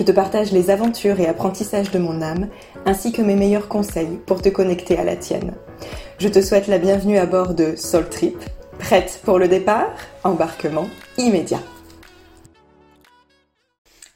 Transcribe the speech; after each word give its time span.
Je 0.00 0.04
te 0.06 0.12
partage 0.12 0.50
les 0.50 0.70
aventures 0.70 1.20
et 1.20 1.26
apprentissages 1.26 1.90
de 1.90 1.98
mon 1.98 2.22
âme, 2.22 2.48
ainsi 2.86 3.12
que 3.12 3.20
mes 3.20 3.34
meilleurs 3.34 3.68
conseils 3.68 4.18
pour 4.24 4.40
te 4.40 4.48
connecter 4.48 4.96
à 4.96 5.04
la 5.04 5.14
tienne. 5.14 5.52
Je 6.18 6.28
te 6.28 6.40
souhaite 6.40 6.68
la 6.68 6.78
bienvenue 6.78 7.18
à 7.18 7.26
bord 7.26 7.52
de 7.52 7.76
Soul 7.76 8.08
Trip. 8.08 8.38
Prête 8.78 9.20
pour 9.26 9.38
le 9.38 9.46
départ? 9.46 9.90
Embarquement 10.24 10.86
immédiat. 11.18 11.60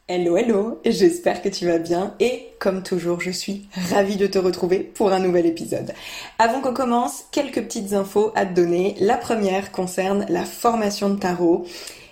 Hello 0.08 0.38
hello, 0.38 0.80
j'espère 0.86 1.42
que 1.42 1.50
tu 1.50 1.66
vas 1.66 1.78
bien 1.78 2.14
et 2.18 2.54
comme 2.58 2.82
toujours 2.82 3.20
je 3.20 3.30
suis 3.30 3.68
ravie 3.90 4.16
de 4.16 4.26
te 4.26 4.38
retrouver 4.38 4.78
pour 4.78 5.12
un 5.12 5.18
nouvel 5.18 5.44
épisode. 5.44 5.92
Avant 6.38 6.62
qu'on 6.62 6.72
commence, 6.72 7.24
quelques 7.30 7.62
petites 7.62 7.92
infos 7.92 8.32
à 8.34 8.46
te 8.46 8.54
donner. 8.54 8.96
La 9.00 9.18
première 9.18 9.70
concerne 9.70 10.24
la 10.30 10.46
formation 10.46 11.10
de 11.10 11.18
tarot. 11.18 11.66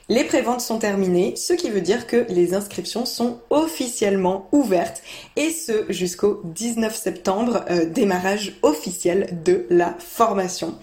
Les 0.09 0.25
préventes 0.25 0.61
sont 0.61 0.79
terminées, 0.79 1.37
ce 1.37 1.53
qui 1.53 1.71
veut 1.71 1.81
dire 1.81 2.07
que 2.07 2.27
les 2.29 2.55
inscriptions 2.55 3.07
sont 3.07 3.39
officiellement 3.51 4.49
ouvertes 4.51 5.03
et 5.37 5.51
ce 5.51 5.85
jusqu'au 5.91 6.41
19 6.45 6.95
septembre, 6.95 7.65
euh, 7.71 7.85
démarrage 7.85 8.57
officiel 8.63 9.43
de 9.45 9.65
la 9.71 9.95
formation. 9.99 10.75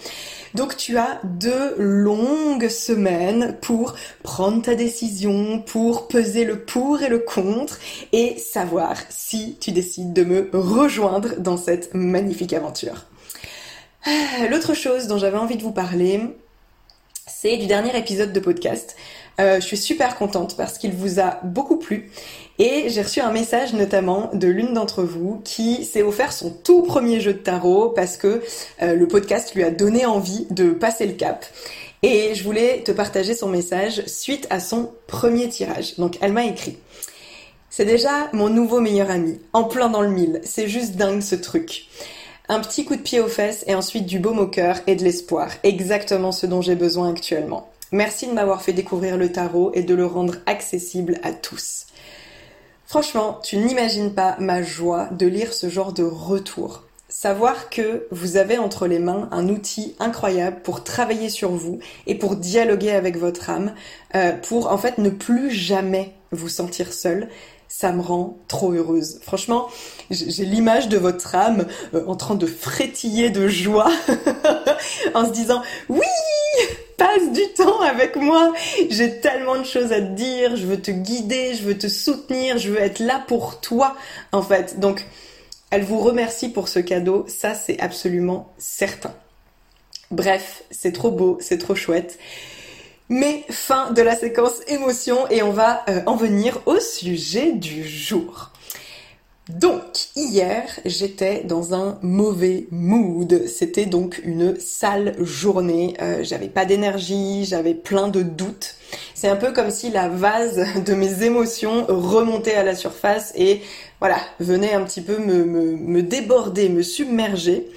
Donc 0.55 0.77
tu 0.77 0.97
as 0.97 1.19
deux 1.23 1.75
longues 1.77 2.69
semaines 2.69 3.57
pour 3.61 3.93
prendre 4.23 4.61
ta 4.61 4.75
décision, 4.75 5.61
pour 5.61 6.07
peser 6.07 6.45
le 6.45 6.59
pour 6.59 7.01
et 7.01 7.09
le 7.09 7.19
contre 7.19 7.77
et 8.13 8.37
savoir 8.39 8.95
si 9.09 9.57
tu 9.59 9.71
décides 9.71 10.13
de 10.13 10.23
me 10.23 10.49
rejoindre 10.53 11.35
dans 11.39 11.57
cette 11.57 11.93
magnifique 11.93 12.53
aventure. 12.53 13.05
Ah, 14.05 14.47
l'autre 14.49 14.73
chose 14.73 15.07
dont 15.07 15.17
j'avais 15.17 15.37
envie 15.37 15.57
de 15.57 15.61
vous 15.61 15.73
parler, 15.73 16.21
c'est 17.29 17.57
du 17.57 17.67
dernier 17.67 17.95
épisode 17.97 18.33
de 18.33 18.39
podcast. 18.39 18.95
Euh, 19.39 19.59
je 19.61 19.65
suis 19.65 19.77
super 19.77 20.17
contente 20.17 20.57
parce 20.57 20.77
qu'il 20.77 20.91
vous 20.91 21.19
a 21.19 21.39
beaucoup 21.43 21.77
plu 21.77 22.11
et 22.57 22.89
j'ai 22.89 23.01
reçu 23.01 23.21
un 23.21 23.31
message 23.31 23.73
notamment 23.73 24.29
de 24.33 24.47
l'une 24.47 24.73
d'entre 24.73 25.03
vous 25.03 25.39
qui 25.45 25.85
s'est 25.85 26.01
offert 26.01 26.33
son 26.33 26.51
tout 26.51 26.81
premier 26.81 27.21
jeu 27.21 27.33
de 27.33 27.37
tarot 27.37 27.89
parce 27.89 28.17
que 28.17 28.41
euh, 28.81 28.95
le 28.95 29.07
podcast 29.07 29.55
lui 29.55 29.63
a 29.63 29.71
donné 29.71 30.05
envie 30.05 30.47
de 30.49 30.71
passer 30.71 31.05
le 31.05 31.13
cap. 31.13 31.45
Et 32.01 32.33
je 32.33 32.43
voulais 32.43 32.81
te 32.83 32.91
partager 32.91 33.33
son 33.33 33.49
message 33.49 34.05
suite 34.07 34.47
à 34.49 34.59
son 34.59 34.91
premier 35.07 35.47
tirage. 35.49 35.95
Donc 35.97 36.17
elle 36.21 36.33
m'a 36.33 36.45
écrit. 36.45 36.77
C'est 37.69 37.85
déjà 37.85 38.29
mon 38.33 38.49
nouveau 38.49 38.81
meilleur 38.81 39.11
ami, 39.11 39.39
en 39.53 39.63
plein 39.63 39.89
dans 39.89 40.01
le 40.01 40.09
mille. 40.09 40.41
C'est 40.43 40.67
juste 40.67 40.95
dingue 40.95 41.21
ce 41.21 41.35
truc. 41.35 41.87
Un 42.51 42.61
petit 42.61 42.83
coup 42.83 42.95
de 42.95 43.01
pied 43.01 43.19
aux 43.19 43.27
fesses 43.27 43.63
et 43.67 43.75
ensuite 43.75 44.07
du 44.07 44.17
baume 44.17 44.39
au 44.39 44.47
cœur 44.47 44.77
et 44.87 44.95
de 44.95 45.03
l'espoir. 45.03 45.51
Exactement 45.61 46.31
ce 46.31 46.47
dont 46.47 46.63
j'ai 46.63 46.73
besoin 46.73 47.11
actuellement. 47.11 47.69
Merci 47.91 48.25
de 48.25 48.33
m'avoir 48.33 48.63
fait 48.63 48.73
découvrir 48.73 49.17
le 49.17 49.31
tarot 49.31 49.69
et 49.75 49.83
de 49.83 49.93
le 49.93 50.07
rendre 50.07 50.33
accessible 50.47 51.19
à 51.21 51.31
tous. 51.31 51.85
Franchement, 52.87 53.39
tu 53.43 53.57
n'imagines 53.57 54.15
pas 54.15 54.35
ma 54.39 54.63
joie 54.63 55.09
de 55.11 55.27
lire 55.27 55.53
ce 55.53 55.69
genre 55.69 55.93
de 55.93 56.01
retour. 56.01 56.85
Savoir 57.07 57.69
que 57.69 58.07
vous 58.09 58.35
avez 58.35 58.57
entre 58.57 58.87
les 58.87 58.97
mains 58.97 59.29
un 59.31 59.47
outil 59.47 59.95
incroyable 59.99 60.61
pour 60.63 60.83
travailler 60.83 61.29
sur 61.29 61.51
vous 61.51 61.77
et 62.07 62.15
pour 62.15 62.35
dialoguer 62.35 62.91
avec 62.91 63.17
votre 63.17 63.51
âme, 63.51 63.75
euh, 64.15 64.31
pour 64.31 64.71
en 64.71 64.77
fait 64.79 64.97
ne 64.97 65.11
plus 65.11 65.51
jamais 65.51 66.15
vous 66.31 66.49
sentir 66.49 66.93
seul, 66.93 67.29
ça 67.69 67.91
me 67.91 68.01
rend 68.01 68.39
trop 68.47 68.73
heureuse. 68.73 69.19
Franchement, 69.21 69.69
j'ai 70.09 70.43
l'image 70.43 70.89
de 70.89 70.97
votre 70.97 71.35
âme 71.35 71.67
euh, 71.93 72.03
en 72.07 72.15
train 72.15 72.35
de 72.35 72.47
frétiller 72.47 73.29
de 73.29 73.47
joie 73.47 73.91
en 75.13 75.25
se 75.25 75.31
disant 75.31 75.61
oui, 75.87 76.01
passe 76.97 77.31
du 77.31 77.47
temps 77.55 77.79
avec 77.81 78.15
moi. 78.15 78.53
J'ai 78.89 79.19
tellement 79.21 79.57
de 79.57 79.63
choses 79.63 79.93
à 79.93 80.01
te 80.01 80.13
dire, 80.15 80.55
je 80.55 80.65
veux 80.65 80.81
te 80.81 80.89
guider, 80.89 81.53
je 81.53 81.63
veux 81.63 81.77
te 81.77 81.87
soutenir, 81.87 82.57
je 82.57 82.71
veux 82.71 82.81
être 82.81 82.99
là 82.99 83.23
pour 83.27 83.61
toi 83.61 83.95
en 84.31 84.41
fait. 84.41 84.79
Donc 84.79 85.05
elle 85.69 85.83
vous 85.83 85.99
remercie 85.99 86.49
pour 86.49 86.67
ce 86.67 86.79
cadeau, 86.79 87.25
ça 87.27 87.53
c'est 87.53 87.79
absolument 87.79 88.51
certain. 88.57 89.13
Bref, 90.09 90.63
c'est 90.71 90.91
trop 90.91 91.11
beau, 91.11 91.37
c'est 91.39 91.59
trop 91.59 91.75
chouette. 91.75 92.17
Mais 93.09 93.43
fin 93.49 93.91
de 93.91 94.01
la 94.01 94.15
séquence 94.15 94.61
émotion 94.67 95.27
et 95.29 95.41
on 95.41 95.51
va 95.51 95.83
euh, 95.89 96.01
en 96.05 96.15
venir 96.15 96.61
au 96.67 96.79
sujet 96.79 97.51
du 97.53 97.83
jour. 97.83 98.51
Donc, 99.49 99.81
hier, 100.15 100.79
j'étais 100.85 101.43
dans 101.43 101.73
un 101.73 101.97
mauvais 102.03 102.67
mood. 102.69 103.47
C'était 103.47 103.87
donc 103.87 104.21
une 104.23 104.59
sale 104.59 105.15
journée. 105.19 105.95
Euh, 106.03 106.19
j'avais 106.21 106.49
pas 106.49 106.65
d'énergie, 106.65 107.45
j'avais 107.45 107.73
plein 107.73 108.09
de 108.09 108.21
doutes. 108.21 108.75
C'est 109.15 109.27
un 109.27 109.35
peu 109.35 109.51
comme 109.51 109.71
si 109.71 109.89
la 109.89 110.07
vase 110.07 110.63
de 110.85 110.93
mes 110.93 111.23
émotions 111.23 111.87
remontait 111.89 112.53
à 112.53 112.63
la 112.63 112.75
surface 112.75 113.33
et 113.35 113.61
voilà, 113.99 114.17
venait 114.39 114.73
un 114.73 114.83
petit 114.83 115.01
peu 115.01 115.17
me, 115.17 116.03
déborder, 116.03 116.69
me 116.69 116.83
submerger. 116.83 117.67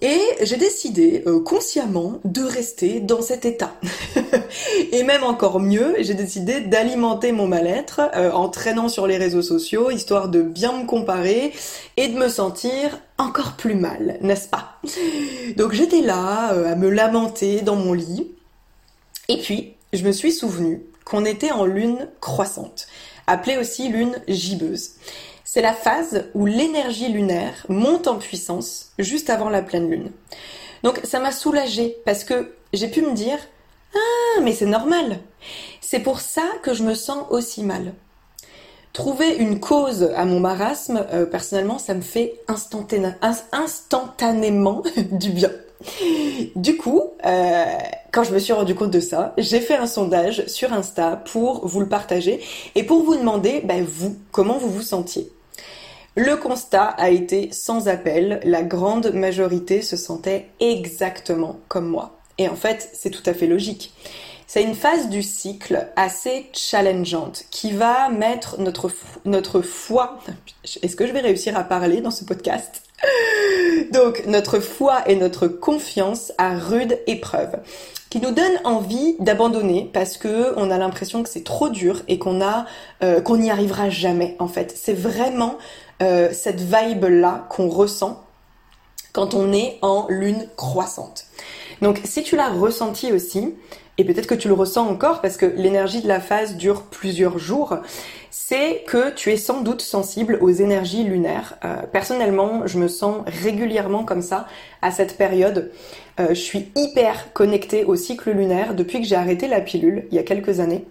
Et 0.00 0.20
j'ai 0.42 0.56
décidé 0.56 1.22
euh, 1.26 1.40
consciemment 1.40 2.20
de 2.24 2.42
rester 2.42 3.00
dans 3.00 3.22
cet 3.22 3.44
état. 3.44 3.74
et 4.92 5.02
même 5.02 5.22
encore 5.22 5.60
mieux, 5.60 5.94
j'ai 6.00 6.14
décidé 6.14 6.60
d'alimenter 6.60 7.32
mon 7.32 7.46
mal-être 7.46 8.00
euh, 8.14 8.30
en 8.32 8.48
traînant 8.48 8.88
sur 8.88 9.06
les 9.06 9.16
réseaux 9.16 9.42
sociaux, 9.42 9.90
histoire 9.90 10.28
de 10.28 10.42
bien 10.42 10.80
me 10.80 10.86
comparer 10.86 11.52
et 11.96 12.08
de 12.08 12.18
me 12.18 12.28
sentir 12.28 12.98
encore 13.18 13.52
plus 13.52 13.76
mal, 13.76 14.18
n'est-ce 14.20 14.48
pas? 14.48 14.80
Donc 15.56 15.72
j'étais 15.72 16.02
là 16.02 16.52
euh, 16.52 16.72
à 16.72 16.74
me 16.74 16.90
lamenter 16.90 17.62
dans 17.62 17.76
mon 17.76 17.92
lit. 17.92 18.30
Et 19.28 19.38
puis, 19.38 19.74
je 19.92 20.04
me 20.04 20.12
suis 20.12 20.32
souvenu 20.32 20.82
qu'on 21.04 21.24
était 21.24 21.52
en 21.52 21.64
lune 21.64 22.08
croissante, 22.20 22.88
appelée 23.26 23.56
aussi 23.56 23.88
lune 23.88 24.20
gibbeuse. 24.26 24.90
C'est 25.54 25.62
la 25.62 25.72
phase 25.72 26.24
où 26.34 26.44
l'énergie 26.46 27.06
lunaire 27.06 27.64
monte 27.68 28.08
en 28.08 28.16
puissance 28.16 28.90
juste 28.98 29.30
avant 29.30 29.48
la 29.48 29.62
pleine 29.62 29.88
lune. 29.88 30.10
Donc 30.82 30.98
ça 31.04 31.20
m'a 31.20 31.30
soulagée 31.30 31.96
parce 32.04 32.24
que 32.24 32.56
j'ai 32.72 32.88
pu 32.88 33.02
me 33.02 33.12
dire 33.12 33.38
ah 33.94 34.40
mais 34.42 34.52
c'est 34.52 34.66
normal. 34.66 35.20
C'est 35.80 36.00
pour 36.00 36.18
ça 36.18 36.42
que 36.64 36.74
je 36.74 36.82
me 36.82 36.94
sens 36.94 37.24
aussi 37.30 37.62
mal. 37.62 37.92
Trouver 38.92 39.36
une 39.36 39.60
cause 39.60 40.10
à 40.16 40.24
mon 40.24 40.40
marasme, 40.40 41.06
euh, 41.12 41.24
personnellement, 41.24 41.78
ça 41.78 41.94
me 41.94 42.00
fait 42.00 42.40
instantanément 42.48 44.82
du 45.12 45.30
bien. 45.30 45.52
Du 46.56 46.76
coup, 46.76 47.10
euh, 47.24 47.64
quand 48.10 48.24
je 48.24 48.34
me 48.34 48.40
suis 48.40 48.52
rendu 48.52 48.74
compte 48.74 48.90
de 48.90 48.98
ça, 48.98 49.34
j'ai 49.38 49.60
fait 49.60 49.76
un 49.76 49.86
sondage 49.86 50.46
sur 50.46 50.72
Insta 50.72 51.22
pour 51.30 51.64
vous 51.64 51.78
le 51.78 51.88
partager 51.88 52.40
et 52.74 52.82
pour 52.82 53.04
vous 53.04 53.14
demander, 53.14 53.60
ben, 53.60 53.84
vous, 53.84 54.16
comment 54.32 54.58
vous 54.58 54.70
vous 54.70 54.82
sentiez. 54.82 55.30
Le 56.16 56.36
constat 56.36 56.84
a 56.84 57.10
été 57.10 57.48
sans 57.50 57.88
appel, 57.88 58.40
la 58.44 58.62
grande 58.62 59.12
majorité 59.12 59.82
se 59.82 59.96
sentait 59.96 60.46
exactement 60.60 61.58
comme 61.66 61.88
moi. 61.88 62.20
Et 62.38 62.48
en 62.48 62.54
fait, 62.54 62.88
c'est 62.92 63.10
tout 63.10 63.22
à 63.26 63.34
fait 63.34 63.48
logique. 63.48 63.92
C'est 64.46 64.62
une 64.62 64.76
phase 64.76 65.08
du 65.08 65.24
cycle 65.24 65.88
assez 65.96 66.46
challengeante 66.52 67.46
qui 67.50 67.72
va 67.72 68.10
mettre 68.10 68.60
notre, 68.60 68.92
notre 69.24 69.60
foi, 69.60 70.20
est-ce 70.82 70.94
que 70.94 71.08
je 71.08 71.12
vais 71.12 71.20
réussir 71.20 71.56
à 71.56 71.64
parler 71.64 72.00
dans 72.00 72.12
ce 72.12 72.24
podcast? 72.24 72.82
Donc 73.92 74.24
notre 74.26 74.60
foi 74.60 75.02
et 75.08 75.16
notre 75.16 75.48
confiance 75.48 76.32
à 76.38 76.56
rude 76.56 76.96
épreuve 77.08 77.56
qui 78.14 78.20
nous 78.20 78.30
donne 78.30 78.60
envie 78.62 79.16
d'abandonner 79.18 79.90
parce 79.92 80.16
que 80.16 80.56
on 80.56 80.70
a 80.70 80.78
l'impression 80.78 81.24
que 81.24 81.28
c'est 81.28 81.42
trop 81.42 81.68
dur 81.68 82.02
et 82.06 82.20
qu'on 82.20 82.40
a 82.40 82.64
euh, 83.02 83.20
qu'on 83.20 83.38
n'y 83.38 83.50
arrivera 83.50 83.90
jamais 83.90 84.36
en 84.38 84.46
fait. 84.46 84.72
C'est 84.76 84.94
vraiment 84.94 85.58
euh, 86.02 86.30
cette 86.32 86.60
vibe 86.60 87.04
là 87.04 87.46
qu'on 87.50 87.68
ressent 87.68 88.24
quand 89.12 89.34
on 89.34 89.52
est 89.52 89.78
en 89.82 90.06
lune 90.08 90.48
croissante. 90.56 91.26
Donc 91.82 92.00
si 92.04 92.22
tu 92.22 92.36
l'as 92.36 92.50
ressenti 92.50 93.12
aussi, 93.12 93.54
et 93.96 94.04
peut-être 94.04 94.26
que 94.26 94.34
tu 94.34 94.48
le 94.48 94.54
ressens 94.54 94.88
encore 94.88 95.20
parce 95.20 95.36
que 95.36 95.46
l'énergie 95.46 96.02
de 96.02 96.08
la 96.08 96.20
phase 96.20 96.56
dure 96.56 96.82
plusieurs 96.82 97.38
jours, 97.38 97.76
c'est 98.30 98.82
que 98.88 99.10
tu 99.10 99.30
es 99.30 99.36
sans 99.36 99.60
doute 99.60 99.80
sensible 99.80 100.38
aux 100.40 100.50
énergies 100.50 101.04
lunaires. 101.04 101.56
Euh, 101.64 101.82
personnellement, 101.90 102.66
je 102.66 102.78
me 102.78 102.88
sens 102.88 103.22
régulièrement 103.26 104.04
comme 104.04 104.22
ça 104.22 104.48
à 104.82 104.90
cette 104.90 105.16
période. 105.16 105.70
Euh, 106.18 106.30
je 106.30 106.40
suis 106.40 106.72
hyper 106.74 107.32
connectée 107.32 107.84
au 107.84 107.94
cycle 107.94 108.32
lunaire 108.32 108.74
depuis 108.74 109.00
que 109.00 109.06
j'ai 109.06 109.16
arrêté 109.16 109.46
la 109.46 109.60
pilule 109.60 110.06
il 110.10 110.16
y 110.16 110.18
a 110.18 110.24
quelques 110.24 110.58
années. 110.58 110.84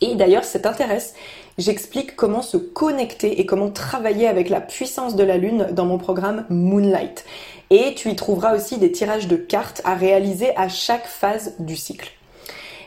Et 0.00 0.16
d'ailleurs, 0.16 0.44
ça 0.44 0.58
t'intéresse, 0.58 1.14
j'explique 1.58 2.16
comment 2.16 2.42
se 2.42 2.56
connecter 2.56 3.40
et 3.40 3.46
comment 3.46 3.70
travailler 3.70 4.28
avec 4.28 4.48
la 4.48 4.60
puissance 4.60 5.16
de 5.16 5.24
la 5.24 5.36
Lune 5.36 5.68
dans 5.72 5.86
mon 5.86 5.98
programme 5.98 6.44
Moonlight. 6.50 7.24
Et 7.70 7.94
tu 7.94 8.10
y 8.10 8.16
trouveras 8.16 8.54
aussi 8.54 8.78
des 8.78 8.92
tirages 8.92 9.28
de 9.28 9.36
cartes 9.36 9.80
à 9.84 9.94
réaliser 9.94 10.56
à 10.56 10.68
chaque 10.68 11.06
phase 11.06 11.54
du 11.58 11.76
cycle. 11.76 12.10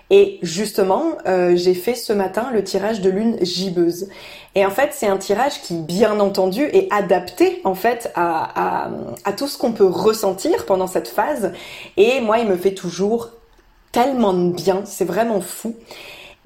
Et 0.09 0.39
justement, 0.41 1.17
euh, 1.27 1.55
j'ai 1.57 1.73
fait 1.73 1.95
ce 1.95 2.13
matin 2.13 2.49
le 2.53 2.63
tirage 2.63 3.01
de 3.01 3.09
lune 3.09 3.37
gibbeuse. 3.41 4.07
Et 4.55 4.65
en 4.65 4.69
fait, 4.69 4.91
c'est 4.93 5.07
un 5.07 5.17
tirage 5.17 5.61
qui, 5.61 5.73
bien 5.73 6.19
entendu, 6.21 6.63
est 6.63 6.87
adapté 6.93 7.61
en 7.65 7.75
fait 7.75 8.09
à, 8.15 8.85
à, 8.85 8.91
à 9.25 9.33
tout 9.33 9.47
ce 9.47 9.57
qu'on 9.57 9.73
peut 9.73 9.85
ressentir 9.85 10.65
pendant 10.65 10.87
cette 10.87 11.09
phase. 11.09 11.51
Et 11.97 12.21
moi, 12.21 12.39
il 12.39 12.47
me 12.47 12.55
fait 12.55 12.73
toujours 12.73 13.31
tellement 13.91 14.33
de 14.33 14.51
bien, 14.51 14.83
c'est 14.85 15.05
vraiment 15.05 15.41
fou. 15.41 15.75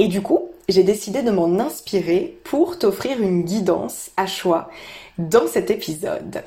Et 0.01 0.07
du 0.07 0.23
coup, 0.23 0.49
j'ai 0.67 0.81
décidé 0.81 1.21
de 1.21 1.29
m'en 1.29 1.59
inspirer 1.59 2.35
pour 2.43 2.79
t'offrir 2.79 3.21
une 3.21 3.43
guidance 3.43 4.09
à 4.17 4.25
choix 4.25 4.71
dans 5.19 5.45
cet 5.45 5.69
épisode. 5.69 6.41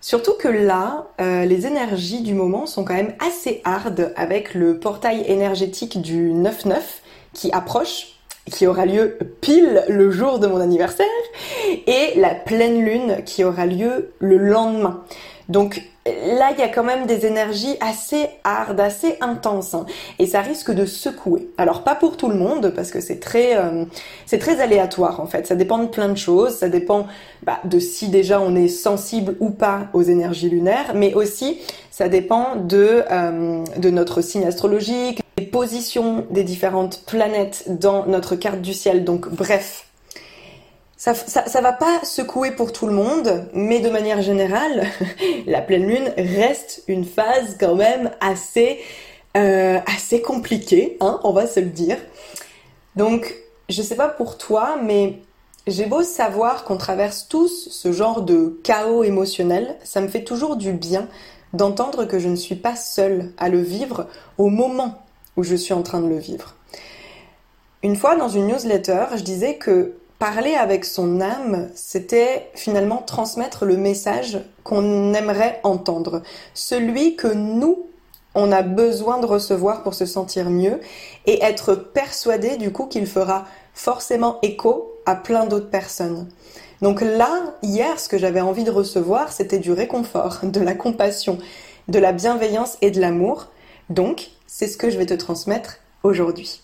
Surtout 0.00 0.32
que 0.32 0.48
là, 0.48 1.08
euh, 1.20 1.44
les 1.44 1.66
énergies 1.66 2.22
du 2.22 2.32
moment 2.32 2.64
sont 2.64 2.82
quand 2.82 2.94
même 2.94 3.12
assez 3.20 3.60
hard 3.64 4.14
avec 4.16 4.54
le 4.54 4.78
portail 4.80 5.24
énergétique 5.26 6.00
du 6.00 6.32
9-9 6.32 6.78
qui 7.34 7.52
approche, 7.52 8.14
qui 8.50 8.66
aura 8.66 8.86
lieu 8.86 9.18
pile 9.42 9.84
le 9.90 10.10
jour 10.10 10.38
de 10.38 10.46
mon 10.46 10.58
anniversaire, 10.58 11.04
et 11.86 12.14
la 12.16 12.34
pleine 12.34 12.82
lune 12.82 13.24
qui 13.26 13.44
aura 13.44 13.66
lieu 13.66 14.14
le 14.20 14.38
lendemain. 14.38 15.04
Donc 15.48 15.82
là, 16.06 16.50
il 16.52 16.58
y 16.58 16.62
a 16.62 16.68
quand 16.68 16.84
même 16.84 17.06
des 17.06 17.26
énergies 17.26 17.76
assez 17.80 18.28
hard, 18.44 18.78
assez 18.78 19.16
intenses, 19.20 19.74
hein, 19.74 19.86
et 20.18 20.26
ça 20.26 20.40
risque 20.40 20.70
de 20.70 20.86
secouer. 20.86 21.48
Alors 21.58 21.82
pas 21.82 21.94
pour 21.94 22.16
tout 22.16 22.28
le 22.28 22.34
monde, 22.34 22.72
parce 22.74 22.90
que 22.90 23.00
c'est 23.00 23.20
très, 23.20 23.56
euh, 23.56 23.84
c'est 24.26 24.38
très 24.38 24.60
aléatoire 24.60 25.20
en 25.20 25.26
fait. 25.26 25.46
Ça 25.46 25.54
dépend 25.54 25.78
de 25.78 25.86
plein 25.86 26.08
de 26.08 26.16
choses. 26.16 26.56
Ça 26.56 26.68
dépend 26.68 27.06
bah, 27.42 27.60
de 27.64 27.78
si 27.78 28.08
déjà 28.08 28.40
on 28.40 28.54
est 28.54 28.68
sensible 28.68 29.36
ou 29.40 29.50
pas 29.50 29.88
aux 29.92 30.02
énergies 30.02 30.50
lunaires, 30.50 30.92
mais 30.94 31.14
aussi 31.14 31.58
ça 31.90 32.08
dépend 32.08 32.56
de 32.56 33.02
euh, 33.10 33.64
de 33.76 33.90
notre 33.90 34.20
signe 34.20 34.44
astrologique, 34.44 35.20
des 35.36 35.46
positions 35.46 36.26
des 36.30 36.44
différentes 36.44 37.04
planètes 37.06 37.64
dans 37.68 38.06
notre 38.06 38.36
carte 38.36 38.60
du 38.60 38.74
ciel. 38.74 39.04
Donc 39.04 39.28
bref, 39.28 39.86
ça, 40.96 41.60
va 41.60 41.72
pas 41.72 42.00
secouer 42.04 42.52
pour 42.52 42.72
tout 42.72 42.86
le 42.86 42.92
monde, 42.92 43.48
mais 43.52 43.80
de 43.80 43.90
manière 43.90 44.22
générale, 44.22 44.86
la 45.46 45.60
pleine 45.60 45.86
lune 45.86 46.12
reste 46.16 46.82
une 46.86 47.04
phase 47.04 47.56
quand 47.58 47.74
même 47.74 48.10
assez, 48.20 48.78
euh, 49.36 49.80
compliquée, 50.24 50.96
hein, 51.00 51.20
on 51.24 51.32
va 51.32 51.46
se 51.46 51.60
le 51.60 51.66
dire. 51.66 51.98
Donc, 52.96 53.34
je 53.68 53.82
sais 53.82 53.96
pas 53.96 54.08
pour 54.08 54.38
toi, 54.38 54.76
mais 54.82 55.18
j'ai 55.66 55.86
beau 55.86 56.02
savoir 56.02 56.64
qu'on 56.64 56.76
traverse 56.76 57.26
tous 57.28 57.68
ce 57.70 57.90
genre 57.90 58.22
de 58.22 58.60
chaos 58.62 59.02
émotionnel, 59.02 59.76
ça 59.82 60.00
me 60.00 60.08
fait 60.08 60.22
toujours 60.22 60.56
du 60.56 60.72
bien 60.72 61.08
d'entendre 61.52 62.04
que 62.04 62.18
je 62.18 62.28
ne 62.28 62.36
suis 62.36 62.56
pas 62.56 62.76
seule 62.76 63.32
à 63.38 63.48
le 63.48 63.60
vivre 63.60 64.06
au 64.38 64.48
moment 64.48 65.02
où 65.36 65.42
je 65.42 65.56
suis 65.56 65.72
en 65.72 65.82
train 65.82 66.00
de 66.00 66.08
le 66.08 66.18
vivre. 66.18 66.54
Une 67.82 67.96
fois 67.96 68.16
dans 68.16 68.28
une 68.28 68.46
newsletter, 68.46 69.06
je 69.16 69.22
disais 69.22 69.56
que 69.56 69.94
Parler 70.24 70.54
avec 70.54 70.86
son 70.86 71.20
âme, 71.20 71.68
c'était 71.74 72.50
finalement 72.54 73.02
transmettre 73.02 73.66
le 73.66 73.76
message 73.76 74.40
qu'on 74.62 75.12
aimerait 75.12 75.60
entendre, 75.64 76.22
celui 76.54 77.14
que 77.14 77.28
nous, 77.28 77.84
on 78.34 78.50
a 78.50 78.62
besoin 78.62 79.18
de 79.18 79.26
recevoir 79.26 79.82
pour 79.82 79.92
se 79.92 80.06
sentir 80.06 80.48
mieux 80.48 80.80
et 81.26 81.44
être 81.44 81.74
persuadé 81.74 82.56
du 82.56 82.72
coup 82.72 82.86
qu'il 82.86 83.06
fera 83.06 83.44
forcément 83.74 84.38
écho 84.40 84.94
à 85.04 85.14
plein 85.14 85.44
d'autres 85.44 85.68
personnes. 85.68 86.26
Donc 86.80 87.02
là, 87.02 87.54
hier, 87.60 88.00
ce 88.00 88.08
que 88.08 88.16
j'avais 88.16 88.40
envie 88.40 88.64
de 88.64 88.70
recevoir, 88.70 89.30
c'était 89.30 89.58
du 89.58 89.72
réconfort, 89.72 90.38
de 90.42 90.60
la 90.60 90.74
compassion, 90.74 91.36
de 91.88 91.98
la 91.98 92.12
bienveillance 92.12 92.78
et 92.80 92.90
de 92.90 92.98
l'amour. 92.98 93.48
Donc, 93.90 94.30
c'est 94.46 94.68
ce 94.68 94.78
que 94.78 94.88
je 94.88 94.96
vais 94.96 95.04
te 95.04 95.12
transmettre 95.12 95.80
aujourd'hui. 96.02 96.63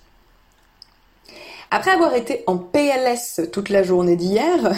Après 1.72 1.92
avoir 1.92 2.16
été 2.16 2.42
en 2.48 2.58
PLS 2.58 3.42
toute 3.52 3.68
la 3.68 3.84
journée 3.84 4.16
d'hier, 4.16 4.72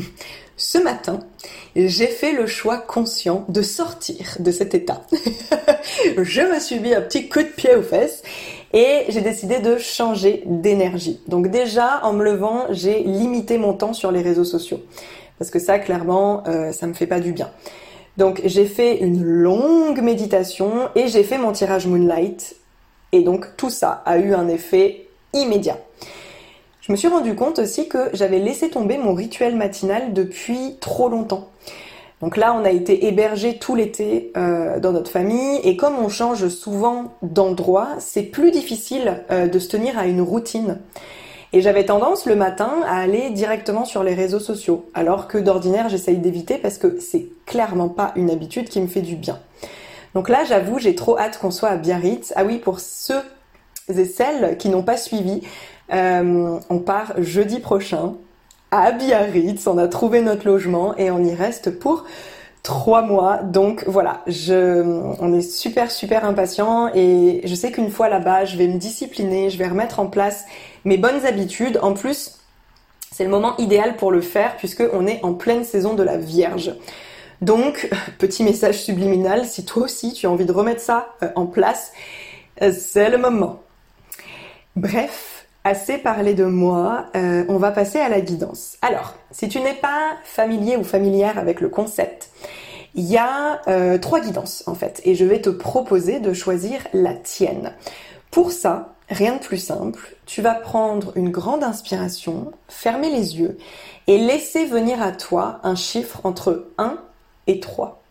ce 0.58 0.76
matin, 0.76 1.20
j'ai 1.74 2.06
fait 2.06 2.32
le 2.32 2.46
choix 2.46 2.76
conscient 2.76 3.46
de 3.48 3.62
sortir 3.62 4.36
de 4.40 4.50
cet 4.50 4.74
état. 4.74 5.06
je 6.18 6.42
me 6.42 6.60
suis 6.60 6.80
mis 6.80 6.92
un 6.92 7.00
petit 7.00 7.30
coup 7.30 7.38
de 7.38 7.48
pied 7.48 7.74
aux 7.74 7.82
fesses 7.82 8.22
et 8.74 9.04
j'ai 9.08 9.22
décidé 9.22 9.60
de 9.60 9.78
changer 9.78 10.42
d'énergie. 10.44 11.18
Donc 11.28 11.48
déjà, 11.48 12.00
en 12.02 12.12
me 12.12 12.22
levant, 12.22 12.66
j'ai 12.68 13.02
limité 13.02 13.56
mon 13.56 13.72
temps 13.72 13.94
sur 13.94 14.12
les 14.12 14.20
réseaux 14.20 14.44
sociaux. 14.44 14.82
Parce 15.38 15.50
que 15.50 15.58
ça, 15.58 15.78
clairement, 15.78 16.42
euh, 16.46 16.72
ça 16.72 16.86
me 16.86 16.92
fait 16.92 17.06
pas 17.06 17.20
du 17.20 17.32
bien. 17.32 17.50
Donc 18.18 18.42
j'ai 18.44 18.66
fait 18.66 18.98
une 18.98 19.22
longue 19.24 20.02
méditation 20.02 20.90
et 20.94 21.08
j'ai 21.08 21.24
fait 21.24 21.38
mon 21.38 21.52
tirage 21.52 21.86
Moonlight. 21.86 22.56
Et 23.12 23.22
donc 23.22 23.56
tout 23.56 23.70
ça 23.70 24.02
a 24.04 24.18
eu 24.18 24.34
un 24.34 24.48
effet 24.48 25.06
immédiat. 25.32 25.78
Je 26.86 26.92
me 26.92 26.98
suis 26.98 27.08
rendu 27.08 27.34
compte 27.34 27.60
aussi 27.60 27.88
que 27.88 28.10
j'avais 28.12 28.38
laissé 28.38 28.68
tomber 28.68 28.98
mon 28.98 29.14
rituel 29.14 29.56
matinal 29.56 30.12
depuis 30.12 30.76
trop 30.80 31.08
longtemps. 31.08 31.48
Donc 32.20 32.36
là, 32.36 32.54
on 32.54 32.62
a 32.62 32.70
été 32.70 33.06
hébergés 33.06 33.56
tout 33.56 33.74
l'été 33.74 34.32
euh, 34.36 34.78
dans 34.80 34.92
notre 34.92 35.10
famille 35.10 35.60
et 35.64 35.78
comme 35.78 35.98
on 35.98 36.10
change 36.10 36.46
souvent 36.48 37.14
d'endroit, 37.22 37.88
c'est 38.00 38.24
plus 38.24 38.50
difficile 38.50 39.22
euh, 39.30 39.46
de 39.46 39.58
se 39.58 39.68
tenir 39.68 39.98
à 39.98 40.04
une 40.04 40.20
routine. 40.20 40.78
Et 41.54 41.62
j'avais 41.62 41.86
tendance 41.86 42.26
le 42.26 42.36
matin 42.36 42.82
à 42.86 42.98
aller 42.98 43.30
directement 43.30 43.86
sur 43.86 44.04
les 44.04 44.12
réseaux 44.12 44.38
sociaux, 44.38 44.84
alors 44.92 45.26
que 45.26 45.38
d'ordinaire 45.38 45.88
j'essaye 45.88 46.18
d'éviter 46.18 46.58
parce 46.58 46.76
que 46.76 47.00
c'est 47.00 47.28
clairement 47.46 47.88
pas 47.88 48.12
une 48.14 48.28
habitude 48.28 48.68
qui 48.68 48.82
me 48.82 48.88
fait 48.88 49.00
du 49.00 49.16
bien. 49.16 49.38
Donc 50.14 50.28
là, 50.28 50.44
j'avoue, 50.44 50.78
j'ai 50.78 50.94
trop 50.94 51.18
hâte 51.18 51.38
qu'on 51.38 51.50
soit 51.50 51.70
à 51.70 51.76
Biarritz. 51.76 52.34
Ah 52.36 52.44
oui, 52.44 52.58
pour 52.58 52.78
ceux 52.78 53.22
et 53.88 54.04
celles 54.04 54.56
qui 54.56 54.68
n'ont 54.68 54.82
pas 54.82 54.96
suivi, 54.96 55.42
euh, 55.92 56.58
on 56.70 56.78
part 56.78 57.12
jeudi 57.18 57.60
prochain 57.60 58.14
à 58.70 58.92
Biarritz. 58.92 59.66
On 59.66 59.78
a 59.78 59.88
trouvé 59.88 60.20
notre 60.20 60.46
logement 60.46 60.96
et 60.96 61.10
on 61.10 61.22
y 61.22 61.34
reste 61.34 61.78
pour 61.78 62.04
trois 62.62 63.02
mois. 63.02 63.38
Donc 63.38 63.84
voilà, 63.86 64.24
on 64.26 65.32
est 65.32 65.42
super 65.42 65.90
super 65.90 66.24
impatient 66.24 66.90
et 66.94 67.42
je 67.44 67.54
sais 67.54 67.70
qu'une 67.70 67.90
fois 67.90 68.08
là-bas, 68.08 68.44
je 68.44 68.56
vais 68.56 68.66
me 68.66 68.78
discipliner, 68.78 69.50
je 69.50 69.58
vais 69.58 69.68
remettre 69.68 70.00
en 70.00 70.06
place 70.06 70.44
mes 70.84 70.96
bonnes 70.96 71.24
habitudes. 71.26 71.78
En 71.82 71.92
plus, 71.92 72.38
c'est 73.12 73.24
le 73.24 73.30
moment 73.30 73.56
idéal 73.58 73.96
pour 73.96 74.10
le 74.10 74.20
faire 74.20 74.56
puisque 74.56 74.82
on 74.92 75.06
est 75.06 75.20
en 75.22 75.34
pleine 75.34 75.64
saison 75.64 75.94
de 75.94 76.02
la 76.02 76.16
Vierge. 76.16 76.74
Donc, 77.42 77.90
petit 78.18 78.42
message 78.42 78.82
subliminal, 78.82 79.44
si 79.44 79.64
toi 79.64 79.84
aussi 79.84 80.12
tu 80.12 80.26
as 80.26 80.30
envie 80.30 80.46
de 80.46 80.52
remettre 80.52 80.80
ça 80.80 81.14
euh, 81.22 81.28
en 81.36 81.46
place, 81.46 81.92
euh, 82.62 82.72
c'est 82.76 83.10
le 83.10 83.18
moment. 83.18 83.62
Bref, 84.76 85.33
assez 85.64 85.96
parlé 85.96 86.34
de 86.34 86.44
moi, 86.44 87.06
euh, 87.16 87.44
on 87.48 87.56
va 87.56 87.72
passer 87.72 87.98
à 87.98 88.10
la 88.10 88.20
guidance. 88.20 88.76
Alors, 88.82 89.14
si 89.30 89.48
tu 89.48 89.60
n'es 89.60 89.74
pas 89.74 90.12
familier 90.22 90.76
ou 90.76 90.84
familière 90.84 91.38
avec 91.38 91.60
le 91.60 91.70
concept, 91.70 92.30
il 92.94 93.04
y 93.04 93.16
a 93.16 93.62
euh, 93.66 93.98
trois 93.98 94.20
guidances 94.20 94.62
en 94.66 94.74
fait, 94.74 95.00
et 95.04 95.14
je 95.14 95.24
vais 95.24 95.40
te 95.40 95.50
proposer 95.50 96.20
de 96.20 96.32
choisir 96.32 96.86
la 96.92 97.14
tienne. 97.14 97.72
Pour 98.30 98.52
ça, 98.52 98.94
rien 99.08 99.36
de 99.36 99.40
plus 99.40 99.58
simple, 99.58 100.16
tu 100.26 100.42
vas 100.42 100.54
prendre 100.54 101.12
une 101.16 101.30
grande 101.30 101.64
inspiration, 101.64 102.52
fermer 102.68 103.10
les 103.10 103.38
yeux 103.38 103.58
et 104.06 104.18
laisser 104.18 104.66
venir 104.66 105.02
à 105.02 105.12
toi 105.12 105.60
un 105.62 105.74
chiffre 105.74 106.20
entre 106.24 106.68
1 106.78 106.98
et 107.46 107.58
3. 107.58 108.02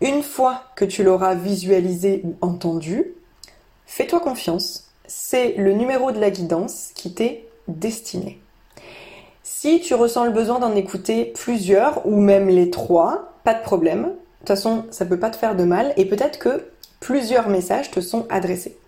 Une 0.00 0.22
fois 0.22 0.62
que 0.74 0.84
tu 0.84 1.02
l'auras 1.02 1.34
visualisé 1.34 2.22
ou 2.24 2.36
entendu, 2.40 3.14
fais-toi 3.86 4.20
confiance 4.20 4.91
c'est 5.14 5.54
le 5.58 5.74
numéro 5.74 6.10
de 6.10 6.18
la 6.18 6.30
guidance 6.30 6.90
qui 6.94 7.12
t'est 7.12 7.44
destiné. 7.68 8.40
Si 9.42 9.80
tu 9.80 9.94
ressens 9.94 10.24
le 10.24 10.30
besoin 10.30 10.58
d'en 10.58 10.74
écouter 10.74 11.34
plusieurs 11.34 12.06
ou 12.06 12.18
même 12.18 12.48
les 12.48 12.70
trois, 12.70 13.34
pas 13.44 13.52
de 13.52 13.62
problème. 13.62 14.04
De 14.04 14.08
toute 14.38 14.48
façon, 14.48 14.86
ça 14.90 15.04
peut 15.04 15.18
pas 15.18 15.28
te 15.28 15.36
faire 15.36 15.54
de 15.54 15.64
mal 15.64 15.92
et 15.98 16.06
peut-être 16.06 16.38
que 16.38 16.64
plusieurs 16.98 17.50
messages 17.50 17.90
te 17.90 18.00
sont 18.00 18.26
adressés. 18.30 18.78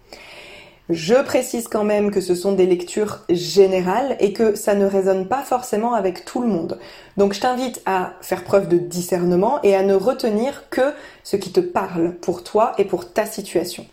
Je 0.89 1.15
précise 1.15 1.69
quand 1.69 1.85
même 1.85 2.11
que 2.11 2.23
ce 2.23 2.35
sont 2.35 2.53
des 2.53 2.67
lectures 2.67 3.21
générales 3.29 4.17
et 4.19 4.33
que 4.33 4.55
ça 4.55 4.75
ne 4.75 4.87
résonne 4.87 5.29
pas 5.29 5.43
forcément 5.43 5.93
avec 5.93 6.25
tout 6.25 6.41
le 6.41 6.49
monde. 6.49 6.79
Donc 7.19 7.35
je 7.35 7.41
t'invite 7.41 7.83
à 7.85 8.15
faire 8.23 8.45
preuve 8.45 8.69
de 8.69 8.79
discernement 8.79 9.61
et 9.63 9.77
à 9.77 9.83
ne 9.83 9.95
retenir 9.95 10.71
que 10.71 10.95
ce 11.23 11.37
qui 11.37 11.53
te 11.53 11.61
parle 11.61 12.15
pour 12.15 12.45
toi 12.45 12.73
et 12.79 12.87
pour 12.87 13.13
ta 13.13 13.27
situation. 13.27 13.87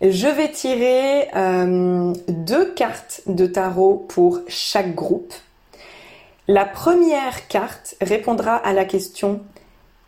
Je 0.00 0.26
vais 0.26 0.50
tirer 0.50 1.28
euh, 1.36 2.12
deux 2.28 2.72
cartes 2.74 3.22
de 3.26 3.46
tarot 3.46 4.04
pour 4.08 4.40
chaque 4.48 4.94
groupe. 4.94 5.32
La 6.48 6.64
première 6.64 7.46
carte 7.48 7.94
répondra 8.00 8.56
à 8.56 8.72
la 8.72 8.84
question 8.84 9.40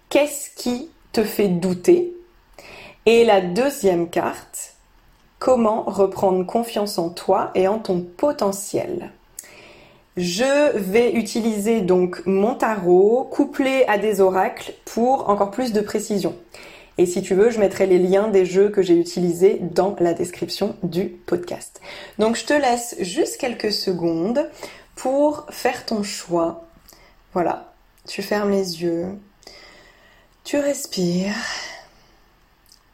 Qu'est-ce 0.08 0.50
qui 0.50 0.90
te 1.12 1.22
fait 1.22 1.48
douter? 1.48 2.12
Et 3.06 3.24
la 3.24 3.40
deuxième 3.40 4.10
carte 4.10 4.74
Comment 5.38 5.82
reprendre 5.82 6.44
confiance 6.44 6.98
en 6.98 7.10
toi 7.10 7.50
et 7.54 7.68
en 7.68 7.78
ton 7.78 8.00
potentiel? 8.00 9.10
Je 10.16 10.76
vais 10.76 11.12
utiliser 11.12 11.82
donc 11.82 12.22
mon 12.26 12.54
tarot 12.54 13.28
couplé 13.30 13.84
à 13.86 13.98
des 13.98 14.20
oracles 14.20 14.72
pour 14.86 15.28
encore 15.28 15.50
plus 15.50 15.72
de 15.72 15.80
précision. 15.80 16.34
Et 16.98 17.06
si 17.06 17.22
tu 17.22 17.34
veux, 17.34 17.50
je 17.50 17.60
mettrai 17.60 17.86
les 17.86 17.98
liens 17.98 18.28
des 18.28 18.46
jeux 18.46 18.70
que 18.70 18.80
j'ai 18.80 18.96
utilisés 18.98 19.58
dans 19.60 19.96
la 20.00 20.14
description 20.14 20.76
du 20.82 21.08
podcast. 21.08 21.80
Donc 22.18 22.36
je 22.36 22.46
te 22.46 22.54
laisse 22.54 22.96
juste 23.00 23.36
quelques 23.36 23.72
secondes 23.72 24.50
pour 24.94 25.46
faire 25.50 25.84
ton 25.84 26.02
choix. 26.02 26.64
Voilà, 27.34 27.74
tu 28.06 28.22
fermes 28.22 28.50
les 28.50 28.82
yeux, 28.82 29.18
tu 30.42 30.58
respires 30.58 31.34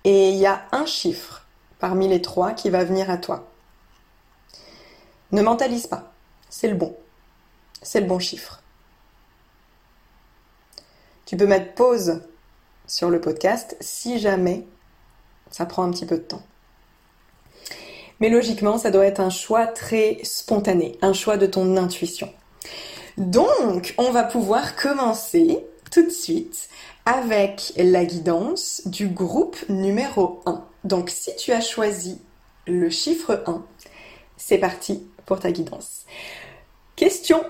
et 0.05 0.31
il 0.31 0.37
y 0.37 0.47
a 0.47 0.65
un 0.73 0.85
chiffre 0.85 1.47
parmi 1.79 2.09
les 2.09 2.21
trois 2.21 2.53
qui 2.53 2.71
va 2.71 2.83
venir 2.83 3.09
à 3.09 3.19
toi. 3.19 3.49
Ne 5.31 5.43
mentalise 5.43 5.87
pas, 5.87 6.13
c'est 6.51 6.69
le 6.69 6.75
bon. 6.75 6.97
C'est 7.83 8.01
le 8.01 8.07
bon 8.07 8.19
chiffre. 8.19 8.63
Tu 11.25 11.37
peux 11.37 11.47
mettre 11.47 11.75
pause 11.75 12.23
sur 12.87 13.11
le 13.11 13.21
podcast 13.21 13.77
si 13.81 14.19
jamais 14.19 14.67
ça 15.51 15.67
prend 15.67 15.85
un 15.85 15.91
petit 15.91 16.07
peu 16.07 16.17
de 16.17 16.23
temps. 16.23 16.43
Mais 18.21 18.29
logiquement, 18.29 18.79
ça 18.79 18.91
doit 18.91 19.07
être 19.07 19.21
un 19.21 19.31
choix 19.31 19.67
très 19.67 20.19
spontané, 20.23 20.97
un 21.03 21.13
choix 21.13 21.37
de 21.37 21.47
ton 21.47 21.77
intuition. 21.77 22.33
Donc, 23.17 23.95
on 23.99 24.11
va 24.11 24.23
pouvoir 24.23 24.77
commencer 24.77 25.65
tout 25.91 26.03
de 26.03 26.11
suite 26.11 26.69
avec 27.05 27.73
la 27.77 28.05
guidance 28.05 28.83
du 28.87 29.09
groupe 29.09 29.57
numéro 29.69 30.41
1. 30.47 30.65
Donc 30.85 31.11
si 31.11 31.35
tu 31.37 31.53
as 31.53 31.61
choisi 31.61 32.21
le 32.67 32.91
chiffre 32.91 33.43
1, 33.47 33.65
c'est 34.37 34.59
parti 34.59 35.07
pour 35.27 35.41
ta 35.41 35.53
guidance. 35.53 36.05
Question, 36.97 37.43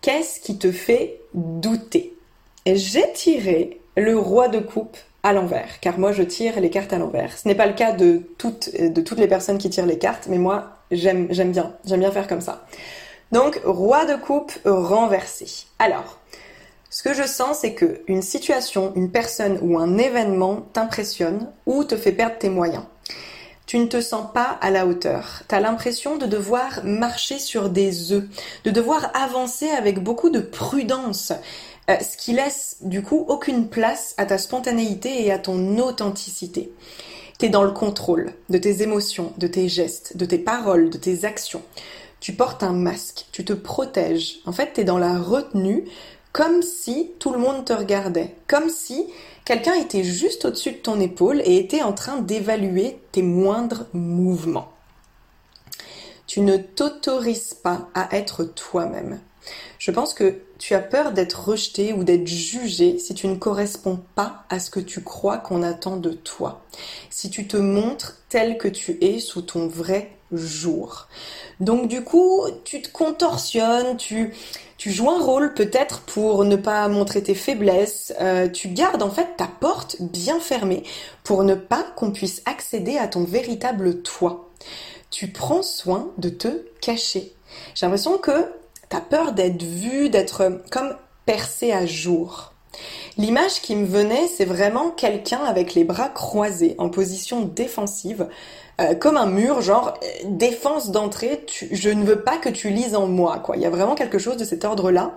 qu'est-ce 0.00 0.40
qui 0.40 0.58
te 0.58 0.70
fait 0.70 1.20
douter? 1.34 2.16
J'ai 2.64 3.12
tiré 3.12 3.80
le 3.96 4.18
roi 4.18 4.48
de 4.48 4.58
coupe 4.58 4.96
à 5.22 5.32
l'envers, 5.32 5.80
car 5.80 5.98
moi 5.98 6.12
je 6.12 6.22
tire 6.22 6.60
les 6.60 6.70
cartes 6.70 6.92
à 6.92 6.98
l'envers. 6.98 7.36
Ce 7.36 7.48
n'est 7.48 7.54
pas 7.54 7.66
le 7.66 7.72
cas 7.72 7.92
de 7.92 8.22
toutes, 8.38 8.70
de 8.80 9.00
toutes 9.00 9.18
les 9.18 9.28
personnes 9.28 9.58
qui 9.58 9.70
tirent 9.70 9.86
les 9.86 9.98
cartes, 9.98 10.26
mais 10.28 10.38
moi 10.38 10.76
j'aime, 10.90 11.26
j'aime 11.30 11.52
bien, 11.52 11.72
j'aime 11.84 12.00
bien 12.00 12.12
faire 12.12 12.28
comme 12.28 12.40
ça. 12.40 12.64
Donc, 13.32 13.60
roi 13.64 14.04
de 14.04 14.14
coupe 14.14 14.52
renversé. 14.64 15.66
Alors, 15.80 16.18
ce 16.90 17.02
que 17.02 17.12
je 17.12 17.24
sens, 17.24 17.58
c'est 17.58 17.74
que 17.74 18.00
une 18.06 18.22
situation, 18.22 18.92
une 18.94 19.10
personne 19.10 19.58
ou 19.62 19.78
un 19.78 19.98
événement 19.98 20.62
t'impressionne 20.72 21.50
ou 21.66 21.82
te 21.84 21.96
fait 21.96 22.12
perdre 22.12 22.38
tes 22.38 22.48
moyens. 22.48 22.84
Tu 23.66 23.80
ne 23.80 23.86
te 23.86 24.00
sens 24.00 24.32
pas 24.32 24.56
à 24.60 24.70
la 24.70 24.86
hauteur. 24.86 25.42
Tu 25.48 25.54
as 25.56 25.60
l'impression 25.60 26.16
de 26.16 26.26
devoir 26.26 26.84
marcher 26.84 27.40
sur 27.40 27.68
des 27.68 28.12
œufs, 28.12 28.24
de 28.62 28.70
devoir 28.70 29.10
avancer 29.16 29.68
avec 29.68 30.00
beaucoup 30.00 30.30
de 30.30 30.38
prudence, 30.38 31.32
euh, 31.90 31.98
ce 32.00 32.16
qui 32.16 32.32
laisse 32.32 32.78
du 32.80 33.02
coup 33.02 33.24
aucune 33.28 33.68
place 33.68 34.14
à 34.16 34.26
ta 34.26 34.38
spontanéité 34.38 35.24
et 35.24 35.32
à 35.32 35.38
ton 35.38 35.78
authenticité. 35.78 36.72
Tu 37.38 37.46
es 37.46 37.48
dans 37.48 37.62
le 37.62 37.70
contrôle 37.70 38.32
de 38.48 38.58
tes 38.58 38.82
émotions, 38.82 39.32
de 39.38 39.46
tes 39.46 39.68
gestes, 39.68 40.16
de 40.16 40.24
tes 40.24 40.38
paroles, 40.38 40.90
de 40.90 40.98
tes 40.98 41.24
actions. 41.24 41.62
Tu 42.18 42.32
portes 42.32 42.62
un 42.62 42.72
masque, 42.72 43.26
tu 43.30 43.44
te 43.44 43.52
protèges. 43.52 44.38
En 44.46 44.52
fait, 44.52 44.72
tu 44.74 44.80
es 44.80 44.84
dans 44.84 44.98
la 44.98 45.18
retenue 45.18 45.84
comme 46.32 46.60
si 46.62 47.12
tout 47.18 47.32
le 47.32 47.38
monde 47.38 47.64
te 47.64 47.72
regardait, 47.72 48.34
comme 48.46 48.68
si 48.68 49.06
quelqu'un 49.44 49.74
était 49.74 50.04
juste 50.04 50.44
au-dessus 50.44 50.72
de 50.72 50.76
ton 50.76 51.00
épaule 51.00 51.40
et 51.44 51.56
était 51.56 51.82
en 51.82 51.92
train 51.92 52.18
d'évaluer 52.18 52.98
tes 53.12 53.22
moindres 53.22 53.86
mouvements. 53.92 54.72
Tu 56.26 56.40
ne 56.40 56.56
t'autorises 56.56 57.54
pas 57.54 57.88
à 57.94 58.14
être 58.14 58.44
toi-même. 58.44 59.20
Je 59.78 59.90
pense 59.90 60.12
que 60.12 60.40
tu 60.66 60.74
as 60.74 60.80
peur 60.80 61.12
d'être 61.12 61.48
rejeté 61.48 61.92
ou 61.92 62.02
d'être 62.02 62.26
jugé 62.26 62.98
si 62.98 63.14
tu 63.14 63.28
ne 63.28 63.36
corresponds 63.36 64.00
pas 64.16 64.42
à 64.48 64.58
ce 64.58 64.68
que 64.68 64.80
tu 64.80 65.00
crois 65.00 65.38
qu'on 65.38 65.62
attend 65.62 65.96
de 65.96 66.10
toi. 66.10 66.64
Si 67.08 67.30
tu 67.30 67.46
te 67.46 67.56
montres 67.56 68.16
tel 68.28 68.58
que 68.58 68.66
tu 68.66 68.98
es 69.00 69.20
sous 69.20 69.42
ton 69.42 69.68
vrai 69.68 70.10
jour. 70.32 71.06
Donc 71.60 71.86
du 71.86 72.02
coup, 72.02 72.48
tu 72.64 72.82
te 72.82 72.90
contorsionnes, 72.90 73.96
tu 73.96 74.32
joues 74.84 75.08
un 75.08 75.22
rôle 75.22 75.54
peut-être 75.54 76.00
pour 76.00 76.44
ne 76.44 76.56
pas 76.56 76.88
montrer 76.88 77.22
tes 77.22 77.36
faiblesses, 77.36 78.12
euh, 78.20 78.48
tu 78.48 78.66
gardes 78.66 79.04
en 79.04 79.10
fait 79.10 79.36
ta 79.36 79.46
porte 79.46 80.02
bien 80.02 80.40
fermée 80.40 80.82
pour 81.22 81.44
ne 81.44 81.54
pas 81.54 81.84
qu'on 81.94 82.10
puisse 82.10 82.42
accéder 82.44 82.98
à 82.98 83.06
ton 83.06 83.22
véritable 83.22 84.02
toi. 84.02 84.50
Tu 85.12 85.28
prends 85.28 85.62
soin 85.62 86.10
de 86.18 86.28
te 86.28 86.48
cacher. 86.80 87.34
J'ai 87.76 87.86
l'impression 87.86 88.18
que 88.18 88.50
tu 88.90 88.96
as 88.96 89.00
peur 89.00 89.32
d'être 89.32 89.62
vu, 89.62 90.08
d'être 90.08 90.60
comme 90.70 90.94
percé 91.24 91.72
à 91.72 91.86
jour. 91.86 92.52
L'image 93.18 93.62
qui 93.62 93.74
me 93.76 93.86
venait, 93.86 94.26
c'est 94.28 94.44
vraiment 94.44 94.90
quelqu'un 94.90 95.40
avec 95.44 95.74
les 95.74 95.84
bras 95.84 96.08
croisés 96.08 96.74
en 96.78 96.90
position 96.90 97.42
défensive, 97.42 98.28
euh, 98.80 98.94
comme 98.94 99.16
un 99.16 99.26
mur, 99.26 99.62
genre 99.62 99.94
euh, 100.02 100.06
défense 100.26 100.90
d'entrée, 100.90 101.46
je 101.72 101.88
ne 101.88 102.04
veux 102.04 102.20
pas 102.20 102.36
que 102.36 102.50
tu 102.50 102.68
lises 102.68 102.94
en 102.94 103.06
moi, 103.06 103.38
quoi. 103.38 103.56
Il 103.56 103.62
y 103.62 103.66
a 103.66 103.70
vraiment 103.70 103.94
quelque 103.94 104.18
chose 104.18 104.36
de 104.36 104.44
cet 104.44 104.66
ordre-là. 104.66 105.14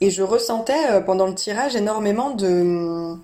Et 0.00 0.10
je 0.10 0.22
ressentais 0.22 0.90
euh, 0.90 1.00
pendant 1.00 1.26
le 1.26 1.34
tirage 1.34 1.76
énormément 1.76 2.30
de, 2.30 3.14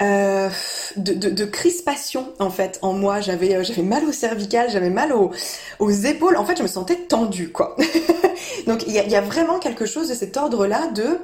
de, 0.00 1.44
crispation 1.44 2.32
en 2.38 2.50
fait 2.50 2.78
en 2.82 2.92
moi. 2.92 3.20
J'avais 3.20 3.64
j'avais 3.64 3.82
mal 3.82 4.04
au 4.04 4.12
cervical, 4.12 4.70
j'avais 4.70 4.90
mal 4.90 5.12
aux, 5.12 5.90
épaules. 5.90 6.36
En 6.36 6.44
fait, 6.44 6.56
je 6.56 6.62
me 6.62 6.68
sentais 6.68 6.96
tendue, 6.96 7.50
quoi. 7.50 7.76
Donc 8.66 8.84
il 8.86 8.92
y 8.92 9.16
a, 9.16 9.20
vraiment 9.20 9.58
quelque 9.58 9.86
chose 9.86 10.08
de 10.08 10.14
cet 10.14 10.36
ordre-là 10.36 10.88
de 10.88 11.18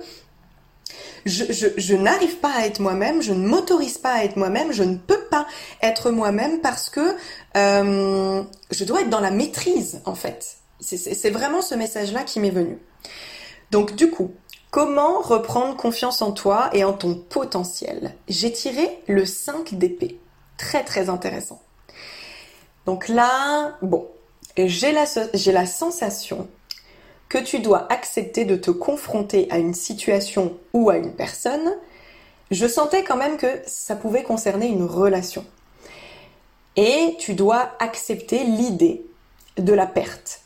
je, 1.27 1.95
n'arrive 1.95 2.37
pas 2.37 2.53
à 2.53 2.67
être 2.67 2.81
moi-même, 2.81 3.23
je 3.23 3.33
ne 3.33 3.47
m'autorise 3.47 3.99
pas 3.99 4.13
à 4.13 4.25
être 4.25 4.37
moi-même, 4.37 4.73
je 4.73 4.83
ne 4.83 4.97
peux 4.97 5.21
pas 5.31 5.47
être 5.83 6.11
moi-même 6.11 6.61
parce 6.61 6.91
que 6.91 7.17
euh, 7.57 8.43
je 8.71 8.85
dois 8.85 9.01
être 9.03 9.11
dans 9.11 9.21
la 9.21 9.31
maîtrise 9.31 10.01
en 10.05 10.15
fait. 10.15 10.59
C'est 10.81 11.31
vraiment 11.31 11.63
ce 11.63 11.75
message-là 11.75 12.25
qui 12.25 12.41
m'est 12.41 12.51
venu. 12.51 12.79
Donc 13.71 13.95
du 13.97 14.11
coup, 14.11 14.35
comment 14.75 15.21
reprendre 15.21 15.77
confiance 15.77 16.21
en 16.21 16.33
toi 16.33 16.69
et 16.73 16.83
en 16.83 16.93
ton 16.93 17.15
potentiel? 17.15 18.17
J'ai 18.27 18.51
tiré 18.53 18.99
le 19.07 19.25
5 19.25 19.75
d'épée. 19.75 20.19
Très 20.59 20.83
très 20.83 21.09
intéressant. 21.09 21.63
Donc 22.85 23.07
là, 23.07 23.79
bon, 23.83 24.09
j'ai 24.57 24.91
la, 24.91 25.05
la 25.47 25.67
sensation 25.67 26.49
que 27.29 27.39
tu 27.39 27.61
dois 27.61 27.87
accepter 27.93 28.45
de 28.45 28.57
te 28.57 28.73
confronter 28.73 29.47
à 29.49 29.59
une 29.59 29.75
situation 29.75 30.55
ou 30.73 30.91
à 30.91 30.97
une 30.97 31.15
personne, 31.15 31.77
je 32.51 32.67
sentais 32.67 33.05
quand 33.05 33.17
même 33.17 33.37
que 33.37 33.61
ça 33.67 33.95
pouvait 33.95 34.25
concerner 34.25 34.67
une 34.67 34.83
relation. 34.83 35.45
Et 36.75 37.15
tu 37.21 37.35
dois 37.35 37.77
accepter 37.79 38.43
l'idée 38.43 39.07
de 39.57 39.73
la 39.73 39.87
perte. 39.87 40.41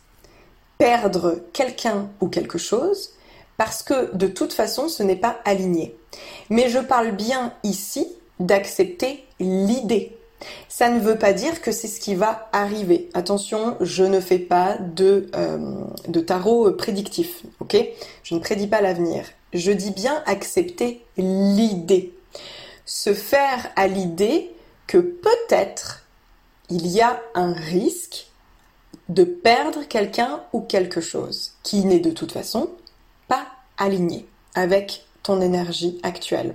Perdre 0.77 1.41
quelqu'un 1.55 2.11
ou 2.21 2.29
quelque 2.29 2.59
chose 2.59 3.15
parce 3.59 3.83
que 3.83 4.17
de 4.17 4.27
toute 4.27 4.55
façon 4.55 4.89
ce 4.89 5.03
n'est 5.03 5.17
pas 5.17 5.39
aligné. 5.45 5.95
Mais 6.49 6.71
je 6.71 6.79
parle 6.79 7.13
bien 7.13 7.53
ici 7.63 8.09
d'accepter 8.41 9.27
l'idée 9.39 10.19
ça 10.69 10.91
ne 10.91 11.01
veut 11.01 11.19
pas 11.19 11.33
dire 11.33 11.61
que 11.61 11.73
c'est 11.73 11.89
ce 11.89 12.01
qui 12.01 12.15
va 12.15 12.49
arriver. 12.53 13.09
Attention, 13.15 13.77
je 13.81 14.05
ne 14.05 14.21
fais 14.21 14.39
pas 14.39 14.79
de, 14.79 15.29
euh, 15.35 16.23
tarot 16.23 16.73
prédictif, 16.73 17.43
ok? 17.61 17.77
Je 18.23 18.35
ne 18.35 18.41
prédis 18.41 18.67
pas 18.67 18.81
l'avenir. 18.81 19.25
Je 19.53 19.73
dis 19.73 19.91
bien 19.91 20.23
accepter 20.27 21.05
l'idée. 21.17 22.15
Se 22.85 23.15
faire 23.15 23.71
à 23.77 23.87
l'idée 23.87 24.51
que 24.87 24.99
peut-être 24.99 26.05
il 26.71 26.87
y 26.87 27.01
a 27.01 27.21
un 27.35 27.53
risque 27.53 28.27
de 29.09 29.25
perdre 29.25 29.85
quelqu'un 29.89 30.43
ou 30.53 30.61
quelque 30.61 31.01
chose 31.01 31.53
qui 31.63 31.85
n'est 31.85 31.99
de 31.99 32.11
toute 32.11 32.33
façon 32.33 32.71
aligné 33.79 34.27
avec 34.55 35.07
ton 35.23 35.41
énergie 35.41 35.99
actuelle. 36.03 36.55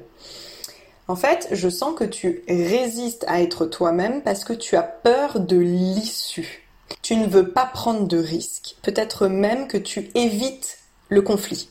En 1.08 1.15
fait, 1.15 1.50
je 1.51 1.70
sens 1.70 1.96
que 1.96 2.03
tu 2.03 2.44
résistes 2.48 3.25
à 3.27 3.42
être 3.42 3.65
toi-même 3.65 4.22
parce 4.22 4.46
que 4.46 4.53
tu 4.53 4.75
as 4.75 4.84
peur 4.84 5.39
de 5.39 5.58
l'issue. 5.58 6.68
Tu 7.01 7.15
ne 7.15 7.27
veux 7.27 7.50
pas 7.50 7.65
prendre 7.65 8.08
de 8.08 8.18
risques. 8.18 8.75
Peut-être 8.82 9.27
même 9.27 9.68
que 9.68 9.77
tu 9.77 10.10
évites 10.15 10.80
le 11.10 11.22
conflit. 11.22 11.70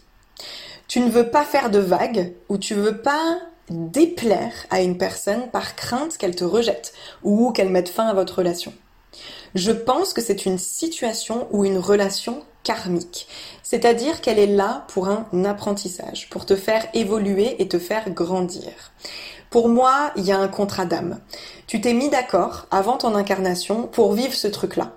Tu 0.87 1.01
ne 1.01 1.11
veux 1.11 1.31
pas 1.31 1.45
faire 1.45 1.71
de 1.71 1.79
vagues 1.79 2.35
ou 2.49 2.59
tu 2.59 2.75
veux 2.75 2.99
pas 3.01 3.39
déplaire 3.71 4.53
à 4.71 4.83
une 4.83 4.99
personne 4.99 5.49
par 5.51 5.77
crainte 5.77 6.19
qu'elle 6.19 6.37
te 6.37 6.45
rejette 6.45 6.93
ou 7.23 7.53
qu'elle 7.53 7.71
mette 7.71 7.89
fin 7.89 8.07
à 8.07 8.15
votre 8.15 8.39
relation. 8.39 8.75
Je 9.55 9.73
pense 9.73 10.13
que 10.13 10.21
c'est 10.21 10.47
une 10.47 10.59
situation 10.59 11.49
ou 11.51 11.65
une 11.65 11.79
relation 11.79 12.43
karmique, 12.63 13.27
c'est-à-dire 13.63 14.21
qu'elle 14.21 14.39
est 14.39 14.47
là 14.47 14.85
pour 14.89 15.09
un 15.09 15.45
apprentissage, 15.45 16.29
pour 16.31 16.47
te 16.47 16.57
faire 16.57 16.87
évoluer 16.95 17.61
et 17.63 17.69
te 17.69 17.79
faire 17.79 18.11
grandir. 18.11 18.93
Pour 19.51 19.69
moi, 19.69 20.13
il 20.17 20.25
y 20.25 20.33
a 20.33 20.39
un 20.39 20.49
contrat 20.49 20.87
d'âme. 20.87 21.21
Tu 21.67 21.81
t'es 21.81 21.93
mis 21.93 22.09
d'accord 22.09 22.67
avant 22.71 22.97
ton 22.97 23.15
incarnation 23.15 23.87
pour 23.87 24.15
vivre 24.15 24.33
ce 24.33 24.49
truc-là. 24.49 24.93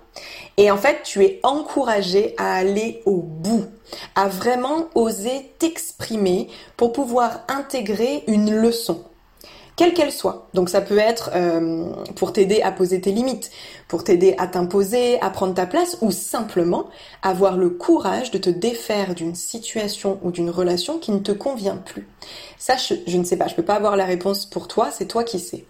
Et 0.56 0.70
en 0.70 0.78
fait, 0.78 1.02
tu 1.04 1.22
es 1.24 1.40
encouragé 1.42 2.34
à 2.38 2.54
aller 2.54 3.02
au 3.04 3.16
bout, 3.16 3.66
à 4.14 4.28
vraiment 4.28 4.86
oser 4.94 5.52
t'exprimer 5.58 6.48
pour 6.78 6.92
pouvoir 6.92 7.40
intégrer 7.48 8.24
une 8.28 8.50
leçon 8.50 9.04
quelle 9.76 9.92
qu'elle 9.92 10.10
soit. 10.10 10.48
Donc 10.54 10.70
ça 10.70 10.80
peut 10.80 10.98
être 10.98 11.30
euh, 11.34 11.90
pour 12.16 12.32
t'aider 12.32 12.62
à 12.62 12.72
poser 12.72 13.00
tes 13.00 13.12
limites, 13.12 13.50
pour 13.88 14.04
t'aider 14.04 14.34
à 14.38 14.46
t'imposer, 14.46 15.20
à 15.20 15.30
prendre 15.30 15.54
ta 15.54 15.66
place, 15.66 15.98
ou 16.00 16.10
simplement 16.10 16.88
avoir 17.22 17.58
le 17.58 17.68
courage 17.68 18.30
de 18.30 18.38
te 18.38 18.50
défaire 18.50 19.14
d'une 19.14 19.34
situation 19.34 20.18
ou 20.22 20.30
d'une 20.30 20.50
relation 20.50 20.98
qui 20.98 21.12
ne 21.12 21.18
te 21.18 21.32
convient 21.32 21.76
plus. 21.76 22.08
Ça, 22.58 22.76
je, 22.76 23.16
ne 23.16 23.24
sais 23.24 23.36
pas, 23.36 23.48
je 23.48 23.54
peux 23.54 23.64
pas 23.64 23.74
avoir 23.74 23.96
la 23.96 24.06
réponse 24.06 24.46
pour 24.46 24.66
toi, 24.66 24.90
c'est 24.90 25.06
toi 25.06 25.24
qui 25.24 25.38
sais. 25.38 25.66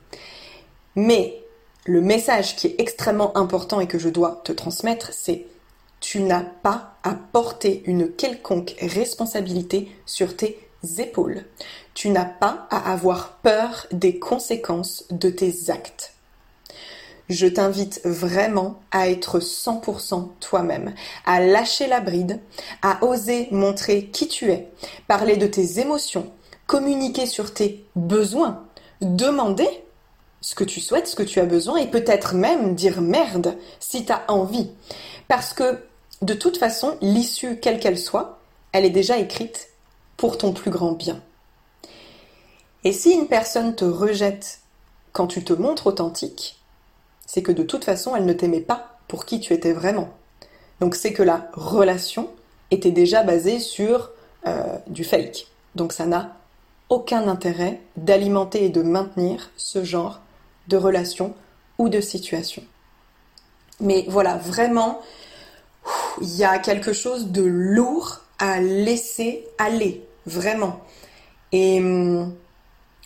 Mais 0.95 1.43
le 1.85 2.01
message 2.01 2.57
qui 2.57 2.69
est 2.69 2.81
extrêmement 2.81 3.37
important 3.37 3.81
et 3.81 3.89
que 3.89 3.99
je 3.99 4.09
dois 4.09 4.41
te 4.45 4.53
transmettre, 4.53 5.11
c'est 5.13 5.47
tu 5.99 6.21
n'as 6.21 6.45
pas 6.45 6.97
à 7.03 7.15
porter 7.15 7.83
une 7.87 8.13
quelconque 8.13 8.77
responsabilité 8.81 9.91
sur 10.05 10.37
tes 10.37 10.61
épaules. 10.99 11.45
Tu 11.97 12.11
n'as 12.11 12.26
pas 12.26 12.67
à 12.69 12.93
avoir 12.93 13.38
peur 13.43 13.87
des 13.91 14.19
conséquences 14.19 15.05
de 15.11 15.31
tes 15.31 15.71
actes. 15.71 16.12
Je 17.31 17.47
t'invite 17.47 18.03
vraiment 18.05 18.81
à 18.91 19.09
être 19.09 19.41
100% 19.41 20.29
toi-même, 20.38 20.93
à 21.25 21.41
lâcher 21.41 21.87
la 21.87 22.00
bride, 22.00 22.38
à 22.83 23.03
oser 23.03 23.49
montrer 23.50 24.09
qui 24.09 24.29
tu 24.29 24.53
es, 24.53 24.71
parler 25.09 25.38
de 25.38 25.47
tes 25.47 25.81
émotions, 25.81 26.31
communiquer 26.67 27.25
sur 27.25 27.55
tes 27.55 27.87
besoins, 27.97 28.62
demander 29.00 29.67
ce 30.43 30.55
que 30.55 30.65
tu 30.65 30.83
souhaites, 30.83 31.09
ce 31.09 31.17
que 31.17 31.23
tu 31.23 31.41
as 31.41 31.47
besoin 31.47 31.79
et 31.79 31.91
peut-être 31.91 32.35
même 32.35 32.75
dire 32.75 33.00
merde 33.00 33.57
si 33.81 34.05
tu 34.05 34.12
as 34.12 34.23
envie. 34.29 34.71
Parce 35.29 35.55
que 35.55 35.83
de 36.21 36.35
toute 36.35 36.59
façon, 36.59 36.99
l'issue, 37.00 37.59
quelle 37.59 37.81
qu'elle 37.81 37.99
soit, 37.99 38.38
elle 38.73 38.85
est 38.85 38.91
déjà 38.91 39.17
écrite 39.17 39.71
pour 40.19 40.37
ton 40.37 40.53
plus 40.53 40.71
grand 40.71 40.93
bien. 40.93 41.23
Et 42.87 42.93
si 42.93 43.11
une 43.11 43.26
personne 43.26 43.75
te 43.75 43.85
rejette 43.85 44.61
quand 45.11 45.26
tu 45.26 45.43
te 45.43 45.52
montres 45.52 45.88
authentique, 45.88 46.62
c'est 47.26 47.43
que 47.43 47.50
de 47.50 47.64
toute 47.64 47.85
façon, 47.85 48.14
elle 48.14 48.26
ne 48.26 48.33
t'aimait 48.33 48.61
pas 48.61 49.00
pour 49.09 49.25
qui 49.25 49.40
tu 49.40 49.55
étais 49.55 49.73
vraiment. 49.73 50.09
Donc 50.78 50.95
c'est 50.95 51.12
que 51.12 51.25
la 51.25 51.50
relation 51.52 52.31
était 52.71 52.93
déjà 52.93 53.25
basée 53.25 53.59
sur 53.59 54.12
euh, 54.47 54.78
du 54.87 55.02
fake. 55.02 55.49
Donc 55.75 55.93
ça 55.93 56.07
n'a 56.07 56.37
aucun 56.88 57.26
intérêt 57.26 57.81
d'alimenter 57.97 58.66
et 58.66 58.69
de 58.69 58.83
maintenir 58.83 59.50
ce 59.57 59.83
genre 59.83 60.21
de 60.69 60.76
relation 60.76 61.35
ou 61.78 61.88
de 61.88 62.00
situation. 62.00 62.62
Mais 63.81 64.05
voilà, 64.07 64.37
vraiment, 64.37 65.00
il 66.23 66.37
y 66.37 66.45
a 66.45 66.61
quelque 66.61 66.93
chose 66.93 67.33
de 67.33 67.43
lourd 67.43 68.21
à 68.38 68.61
laisser 68.61 69.45
aller, 69.59 70.07
vraiment. 70.25 70.78
Et 71.50 71.81
hum, 71.81 72.33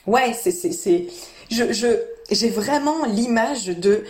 ouais, 0.07 0.33
c'est, 0.33 0.51
c'est, 0.51 0.73
c'est, 0.73 1.07
j'ai 1.51 2.49
vraiment 2.49 3.05
l'image 3.07 3.67
de, 3.67 4.05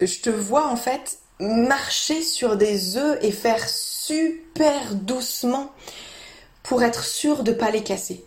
je 0.00 0.20
te 0.20 0.30
vois 0.30 0.66
en 0.66 0.76
fait 0.76 1.18
marcher 1.40 2.22
sur 2.22 2.56
des 2.56 2.96
œufs 2.96 3.18
et 3.22 3.32
faire 3.32 3.68
super 3.68 4.94
doucement 4.94 5.72
pour 6.62 6.82
être 6.82 7.04
sûr 7.04 7.42
de 7.42 7.52
pas 7.52 7.70
les 7.70 7.82
casser. 7.82 8.24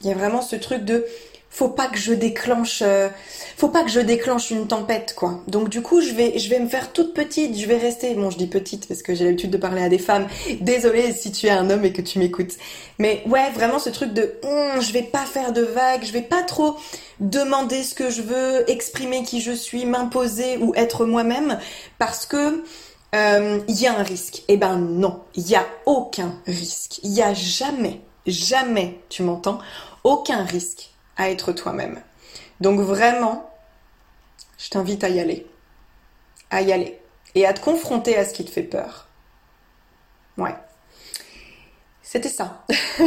Il 0.00 0.06
y 0.06 0.10
a 0.10 0.14
vraiment 0.14 0.42
ce 0.42 0.56
truc 0.56 0.84
de 0.84 1.06
faut 1.50 1.68
pas 1.68 1.88
que 1.88 1.98
je 1.98 2.12
déclenche 2.12 2.82
euh, 2.82 3.08
faut 3.56 3.68
pas 3.68 3.82
que 3.82 3.90
je 3.90 4.00
déclenche 4.00 4.50
une 4.50 4.66
tempête 4.68 5.14
quoi. 5.16 5.40
Donc 5.48 5.68
du 5.68 5.82
coup, 5.82 6.00
je 6.00 6.12
vais 6.12 6.38
je 6.38 6.48
vais 6.50 6.60
me 6.60 6.68
faire 6.68 6.92
toute 6.92 7.14
petite, 7.14 7.58
je 7.58 7.66
vais 7.66 7.78
rester 7.78 8.14
bon, 8.14 8.30
je 8.30 8.38
dis 8.38 8.46
petite 8.46 8.86
parce 8.86 9.02
que 9.02 9.14
j'ai 9.14 9.24
l'habitude 9.24 9.50
de 9.50 9.56
parler 9.56 9.82
à 9.82 9.88
des 9.88 9.98
femmes. 9.98 10.26
Désolée 10.60 11.12
si 11.12 11.32
tu 11.32 11.46
es 11.46 11.50
un 11.50 11.68
homme 11.70 11.84
et 11.84 11.92
que 11.92 12.02
tu 12.02 12.18
m'écoutes. 12.18 12.54
Mais 12.98 13.22
ouais, 13.26 13.50
vraiment 13.50 13.78
ce 13.78 13.90
truc 13.90 14.12
de 14.12 14.34
hum, 14.44 14.80
je 14.80 14.92
vais 14.92 15.02
pas 15.02 15.24
faire 15.24 15.52
de 15.52 15.62
vagues, 15.62 16.04
je 16.04 16.12
vais 16.12 16.22
pas 16.22 16.42
trop 16.42 16.76
demander 17.20 17.82
ce 17.82 17.94
que 17.94 18.10
je 18.10 18.22
veux, 18.22 18.70
exprimer 18.70 19.24
qui 19.24 19.40
je 19.40 19.52
suis, 19.52 19.84
m'imposer 19.84 20.58
ou 20.58 20.74
être 20.76 21.06
moi-même 21.06 21.58
parce 21.98 22.26
que 22.26 22.62
euh, 23.14 23.58
il 23.68 23.80
y 23.80 23.86
a 23.86 23.98
un 23.98 24.02
risque. 24.02 24.42
Eh 24.48 24.56
ben 24.56 24.76
non, 24.76 25.20
il 25.34 25.48
y 25.48 25.56
a 25.56 25.66
aucun 25.86 26.34
risque. 26.46 27.00
Il 27.02 27.12
y 27.12 27.22
a 27.22 27.34
jamais, 27.34 28.00
jamais, 28.26 29.00
tu 29.08 29.22
m'entends, 29.22 29.58
aucun 30.04 30.44
risque 30.44 30.87
à 31.18 31.30
être 31.30 31.52
toi-même. 31.52 32.00
Donc 32.60 32.80
vraiment, 32.80 33.50
je 34.56 34.70
t'invite 34.70 35.04
à 35.04 35.10
y 35.10 35.20
aller. 35.20 35.46
À 36.50 36.62
y 36.62 36.72
aller. 36.72 36.98
Et 37.34 37.44
à 37.44 37.52
te 37.52 37.60
confronter 37.60 38.16
à 38.16 38.24
ce 38.24 38.32
qui 38.32 38.44
te 38.44 38.50
fait 38.50 38.62
peur. 38.62 39.08
Ouais. 40.38 40.54
C'était 42.02 42.30
ça. 42.30 42.64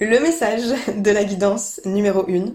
le 0.00 0.18
message 0.20 0.62
de 0.96 1.10
la 1.10 1.24
guidance 1.24 1.82
numéro 1.84 2.24
1. 2.30 2.46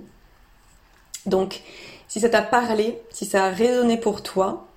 Donc, 1.28 1.62
si 2.08 2.20
ça 2.20 2.30
t'a 2.30 2.42
parlé, 2.42 3.00
si 3.12 3.26
ça 3.26 3.46
a 3.46 3.50
résonné 3.50 3.98
pour 3.98 4.24
toi, 4.24 4.68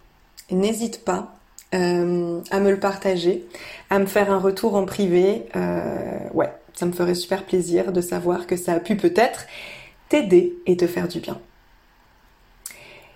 n'hésite 0.50 1.04
pas 1.04 1.34
euh, 1.74 2.40
à 2.50 2.60
me 2.60 2.70
le 2.70 2.78
partager, 2.78 3.46
à 3.90 3.98
me 3.98 4.06
faire 4.06 4.30
un 4.30 4.38
retour 4.38 4.74
en 4.74 4.84
privé. 4.84 5.46
Euh, 5.56 6.28
ouais, 6.34 6.52
ça 6.78 6.86
me 6.86 6.92
ferait 6.92 7.16
super 7.16 7.44
plaisir 7.44 7.90
de 7.90 8.00
savoir 8.00 8.46
que 8.46 8.56
ça 8.56 8.72
a 8.72 8.78
pu 8.78 8.96
peut-être 8.96 9.46
t'aider 10.08 10.54
et 10.66 10.76
te 10.76 10.86
faire 10.86 11.08
du 11.08 11.18
bien. 11.18 11.40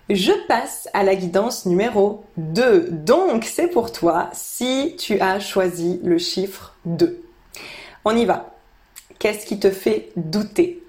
Je 0.09 0.33
passe 0.49 0.89
à 0.91 1.03
la 1.03 1.15
guidance 1.15 1.65
numéro 1.65 2.25
2. 2.35 2.89
Donc, 2.91 3.45
c'est 3.45 3.69
pour 3.69 3.93
toi 3.93 4.29
si 4.33 4.97
tu 4.99 5.17
as 5.21 5.39
choisi 5.39 6.01
le 6.03 6.17
chiffre 6.17 6.75
2. 6.83 7.23
On 8.03 8.17
y 8.17 8.25
va. 8.25 8.53
Qu'est-ce 9.17 9.45
qui 9.45 9.57
te 9.57 9.71
fait 9.71 10.09
douter? 10.17 10.83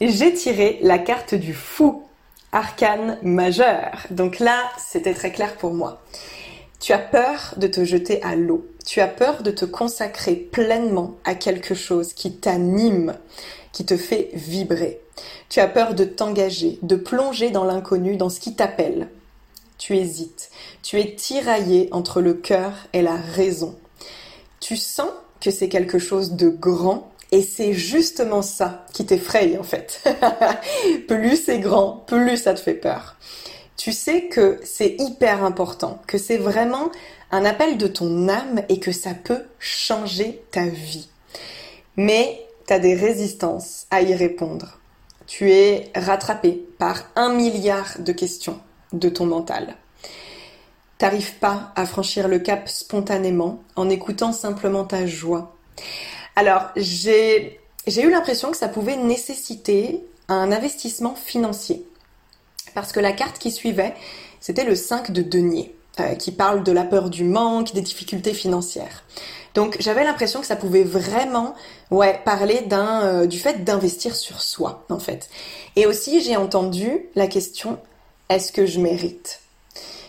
J'ai 0.00 0.32
tiré 0.32 0.78
la 0.80 0.98
carte 0.98 1.34
du 1.34 1.52
fou, 1.52 2.04
arcane 2.52 3.18
majeur. 3.22 4.06
Donc 4.08 4.38
là, 4.38 4.62
c'était 4.78 5.12
très 5.12 5.30
clair 5.30 5.58
pour 5.58 5.74
moi. 5.74 6.00
Tu 6.82 6.92
as 6.92 6.98
peur 6.98 7.54
de 7.58 7.68
te 7.68 7.84
jeter 7.84 8.20
à 8.24 8.34
l'eau. 8.34 8.66
Tu 8.84 9.00
as 9.00 9.06
peur 9.06 9.44
de 9.44 9.52
te 9.52 9.64
consacrer 9.64 10.34
pleinement 10.34 11.14
à 11.22 11.36
quelque 11.36 11.76
chose 11.76 12.12
qui 12.12 12.32
t'anime, 12.32 13.14
qui 13.70 13.86
te 13.86 13.96
fait 13.96 14.30
vibrer. 14.34 15.00
Tu 15.48 15.60
as 15.60 15.68
peur 15.68 15.94
de 15.94 16.02
t'engager, 16.02 16.80
de 16.82 16.96
plonger 16.96 17.50
dans 17.50 17.62
l'inconnu, 17.62 18.16
dans 18.16 18.30
ce 18.30 18.40
qui 18.40 18.56
t'appelle. 18.56 19.06
Tu 19.78 19.96
hésites. 19.96 20.50
Tu 20.82 20.98
es 20.98 21.14
tiraillé 21.14 21.88
entre 21.92 22.20
le 22.20 22.34
cœur 22.34 22.72
et 22.92 23.02
la 23.02 23.14
raison. 23.14 23.78
Tu 24.58 24.76
sens 24.76 25.10
que 25.40 25.52
c'est 25.52 25.68
quelque 25.68 26.00
chose 26.00 26.32
de 26.32 26.48
grand 26.48 27.12
et 27.30 27.42
c'est 27.42 27.74
justement 27.74 28.42
ça 28.42 28.86
qui 28.92 29.06
t'effraie 29.06 29.56
en 29.56 29.62
fait. 29.62 30.02
plus 31.06 31.36
c'est 31.36 31.60
grand, 31.60 32.02
plus 32.08 32.38
ça 32.38 32.54
te 32.54 32.60
fait 32.60 32.74
peur 32.74 33.16
tu 33.82 33.90
sais 33.90 34.28
que 34.28 34.60
c'est 34.62 34.94
hyper 35.00 35.42
important, 35.42 36.00
que 36.06 36.16
c'est 36.16 36.36
vraiment 36.36 36.92
un 37.32 37.44
appel 37.44 37.78
de 37.78 37.88
ton 37.88 38.28
âme 38.28 38.62
et 38.68 38.78
que 38.78 38.92
ça 38.92 39.12
peut 39.12 39.42
changer 39.58 40.44
ta 40.52 40.66
vie. 40.66 41.08
Mais 41.96 42.46
tu 42.68 42.74
as 42.74 42.78
des 42.78 42.94
résistances 42.94 43.88
à 43.90 44.00
y 44.02 44.14
répondre. 44.14 44.78
Tu 45.26 45.50
es 45.50 45.90
rattrapé 45.96 46.64
par 46.78 47.10
un 47.16 47.30
milliard 47.30 47.96
de 47.98 48.12
questions 48.12 48.60
de 48.92 49.08
ton 49.08 49.26
mental. 49.26 49.74
T'arrives 50.98 51.34
pas 51.40 51.72
à 51.74 51.84
franchir 51.84 52.28
le 52.28 52.38
cap 52.38 52.68
spontanément 52.68 53.64
en 53.74 53.90
écoutant 53.90 54.32
simplement 54.32 54.84
ta 54.84 55.08
joie. 55.08 55.56
Alors, 56.36 56.68
j'ai, 56.76 57.58
j'ai 57.88 58.02
eu 58.02 58.10
l'impression 58.10 58.52
que 58.52 58.56
ça 58.56 58.68
pouvait 58.68 58.96
nécessiter 58.96 60.06
un 60.28 60.52
investissement 60.52 61.16
financier 61.16 61.84
parce 62.74 62.92
que 62.92 63.00
la 63.00 63.12
carte 63.12 63.38
qui 63.38 63.50
suivait, 63.50 63.94
c'était 64.40 64.64
le 64.64 64.74
5 64.74 65.10
de 65.10 65.22
denier. 65.22 65.74
euh, 66.00 66.14
qui 66.14 66.32
parle 66.32 66.62
de 66.62 66.72
la 66.72 66.84
peur 66.84 67.10
du 67.10 67.22
manque, 67.22 67.74
des 67.74 67.82
difficultés 67.82 68.32
financières. 68.32 69.04
Donc 69.54 69.76
j'avais 69.78 70.04
l'impression 70.04 70.40
que 70.40 70.46
ça 70.46 70.56
pouvait 70.56 70.84
vraiment 70.84 71.54
ouais, 71.90 72.18
parler 72.24 72.64
euh, 72.72 73.26
du 73.26 73.38
fait 73.38 73.62
d'investir 73.64 74.16
sur 74.16 74.40
soi 74.40 74.86
en 74.88 74.98
fait. 74.98 75.28
Et 75.76 75.84
aussi 75.86 76.22
j'ai 76.22 76.36
entendu 76.36 77.06
la 77.14 77.26
question 77.26 77.78
est-ce 78.30 78.52
que 78.52 78.64
je 78.64 78.80
mérite? 78.80 79.40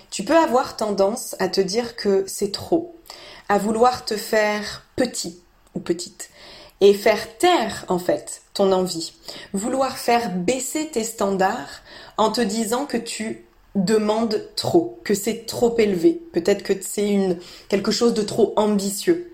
Tu 0.09 0.23
peux 0.23 0.37
avoir 0.37 0.77
tendance 0.77 1.35
à 1.39 1.49
te 1.49 1.59
dire 1.59 1.97
que 1.97 2.23
c'est 2.27 2.53
trop, 2.53 2.95
à 3.49 3.57
vouloir 3.57 4.05
te 4.05 4.15
faire 4.15 4.85
petit 4.95 5.41
ou 5.75 5.81
petite 5.81 6.29
et 6.79 6.93
faire 6.93 7.37
taire 7.37 7.83
en 7.89 7.99
fait 7.99 8.42
ton 8.53 8.71
envie, 8.71 9.13
vouloir 9.53 9.97
faire 9.97 10.31
baisser 10.31 10.87
tes 10.87 11.03
standards 11.03 11.81
en 12.17 12.31
te 12.31 12.41
disant 12.41 12.85
que 12.85 12.97
tu 12.97 13.45
demande 13.75 14.49
trop, 14.55 14.99
que 15.03 15.15
c'est 15.15 15.45
trop 15.45 15.75
élevé, 15.79 16.21
peut-être 16.31 16.63
que 16.63 16.73
c'est 16.81 17.09
une 17.09 17.39
quelque 17.69 17.91
chose 17.91 18.13
de 18.13 18.21
trop 18.21 18.53
ambitieux, 18.55 19.33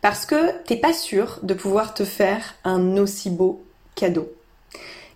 parce 0.00 0.24
que 0.24 0.52
t'es 0.64 0.76
pas 0.76 0.94
sûr 0.94 1.38
de 1.42 1.54
pouvoir 1.54 1.92
te 1.92 2.04
faire 2.04 2.54
un 2.64 2.96
aussi 2.96 3.28
beau 3.28 3.62
cadeau. 3.94 4.32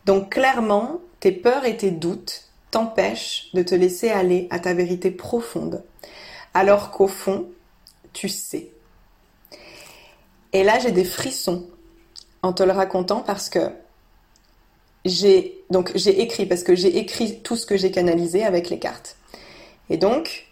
Donc 0.05 0.33
clairement, 0.33 1.01
tes 1.21 1.33
peurs 1.33 1.65
et 1.65 1.77
tes 1.77 1.91
doutes 1.91 2.45
t'empêchent 2.71 3.49
de 3.55 3.63
te 3.63 3.75
laisser 3.75 4.11
aller 4.11 4.47
à 4.51 4.59
ta 4.59 4.75
vérité 4.75 5.11
profonde, 5.11 5.83
alors 6.53 6.91
qu'au 6.91 7.09
fond, 7.09 7.47
tu 8.13 8.29
sais. 8.29 8.71
Et 10.53 10.63
là, 10.63 10.79
j'ai 10.79 10.93
des 10.93 11.05
frissons 11.05 11.67
en 12.43 12.53
te 12.53 12.63
le 12.63 12.73
racontant 12.73 13.21
parce 13.21 13.49
que 13.49 13.71
j'ai 15.05 15.65
donc 15.71 15.93
j'ai 15.95 16.21
écrit 16.21 16.47
parce 16.47 16.63
que 16.63 16.75
j'ai 16.75 16.99
écrit 16.99 17.41
tout 17.41 17.57
ce 17.57 17.67
que 17.67 17.77
j'ai 17.77 17.91
canalisé 17.91 18.45
avec 18.45 18.71
les 18.71 18.79
cartes. 18.79 19.17
Et 19.91 19.97
donc 19.97 20.47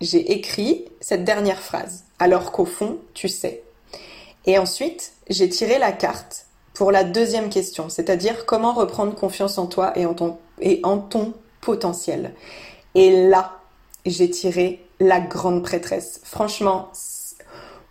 j'ai 0.00 0.32
écrit 0.32 0.84
cette 1.00 1.24
dernière 1.24 1.60
phrase 1.60 2.04
alors 2.18 2.52
qu'au 2.52 2.64
fond, 2.64 2.98
tu 3.14 3.28
sais. 3.28 3.62
Et 4.46 4.58
ensuite, 4.58 5.12
j'ai 5.30 5.48
tiré 5.48 5.78
la 5.78 5.92
carte 5.92 6.46
pour 6.74 6.90
la 6.90 7.04
deuxième 7.04 7.48
question, 7.48 7.88
c'est-à-dire 7.88 8.44
comment 8.46 8.72
reprendre 8.72 9.14
confiance 9.14 9.58
en 9.58 9.66
toi 9.66 9.96
et 9.96 10.06
en 10.06 10.14
ton 10.14 10.38
et 10.60 10.80
en 10.82 10.98
ton 10.98 11.34
potentiel. 11.60 12.34
Et 12.94 13.28
là, 13.28 13.58
j'ai 14.04 14.30
tiré 14.30 14.84
la 15.00 15.20
grande 15.20 15.62
prêtresse. 15.62 16.20
Franchement, 16.24 16.90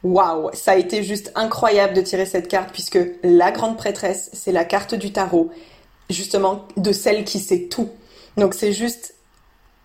waouh, 0.04 0.50
ça 0.54 0.72
a 0.72 0.76
été 0.76 1.04
juste 1.04 1.32
incroyable 1.36 1.94
de 1.94 2.02
tirer 2.02 2.26
cette 2.26 2.48
carte 2.48 2.72
puisque 2.72 3.00
la 3.24 3.52
grande 3.52 3.78
prêtresse, 3.78 4.30
c'est 4.34 4.52
la 4.52 4.66
carte 4.66 4.96
du 4.96 5.12
tarot 5.12 5.52
justement 6.10 6.68
de 6.78 6.92
celle 6.92 7.24
qui 7.24 7.40
sait 7.40 7.68
tout. 7.70 7.90
Donc 8.38 8.54
c'est 8.54 8.74
juste 8.74 9.16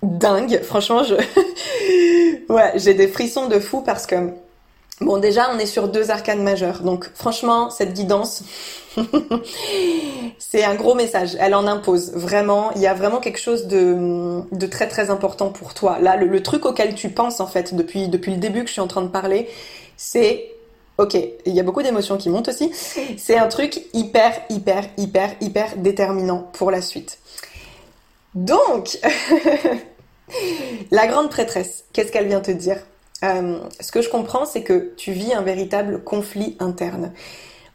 dingue. 0.03 0.61
Franchement, 0.63 1.03
je 1.05 1.15
ouais, 2.53 2.73
j'ai 2.77 2.95
des 2.95 3.09
frissons 3.09 3.49
de 3.49 3.59
fou 3.59 3.83
parce 3.83 4.07
que 4.07 4.31
bon, 5.01 5.19
déjà 5.19 5.51
on 5.55 5.59
est 5.59 5.67
sur 5.67 5.89
deux 5.89 6.11
arcanes 6.11 6.43
majeures. 6.43 6.81
Donc 6.81 7.11
franchement, 7.15 7.71
cette 7.71 7.93
guidance 7.93 8.43
c'est 10.39 10.65
un 10.65 10.75
gros 10.75 10.95
message. 10.95 11.37
Elle 11.39 11.55
en 11.55 11.67
impose 11.67 12.13
vraiment. 12.15 12.73
Il 12.77 12.83
y 12.83 12.87
a 12.87 12.95
vraiment 12.95 13.21
quelque 13.21 13.41
chose 13.41 13.67
de, 13.67 14.41
de 14.53 14.67
très 14.67 14.89
très 14.89 15.11
important 15.11 15.51
pour 15.51 15.75
toi. 15.75 15.99
Là, 16.01 16.17
le, 16.17 16.27
le 16.27 16.43
truc 16.43 16.65
auquel 16.65 16.95
tu 16.95 17.11
penses 17.11 17.41
en 17.41 17.47
fait 17.47 17.75
depuis 17.75 18.09
depuis 18.09 18.33
le 18.33 18.39
début 18.39 18.63
que 18.63 18.69
je 18.69 18.73
suis 18.73 18.81
en 18.81 18.89
train 18.89 19.03
de 19.03 19.09
parler, 19.09 19.49
c'est 19.97 20.57
Ok, 20.99 21.15
il 21.15 21.53
y 21.55 21.61
a 21.61 21.63
beaucoup 21.63 21.83
d'émotions 21.83 22.17
qui 22.17 22.31
montent 22.31 22.49
aussi. 22.49 22.73
C'est 23.19 23.37
un 23.37 23.49
truc 23.49 23.83
hyper, 23.93 24.33
hyper, 24.49 24.85
hyper, 24.97 25.37
hyper 25.43 25.77
déterminant 25.77 26.49
pour 26.55 26.71
la 26.71 26.81
suite. 26.81 27.19
Donc, 28.35 28.99
la 30.91 31.07
grande 31.07 31.29
prêtresse, 31.29 31.85
qu'est-ce 31.93 32.11
qu'elle 32.11 32.29
vient 32.29 32.41
te 32.41 32.51
dire? 32.51 32.79
Euh, 33.25 33.59
Ce 33.79 33.93
que 33.93 34.01
je 34.01 34.09
comprends, 34.09 34.47
c'est 34.47 34.63
que 34.63 34.95
tu 34.97 35.13
vis 35.13 35.35
un 35.35 35.43
véritable 35.43 36.03
conflit 36.03 36.57
interne. 36.61 37.13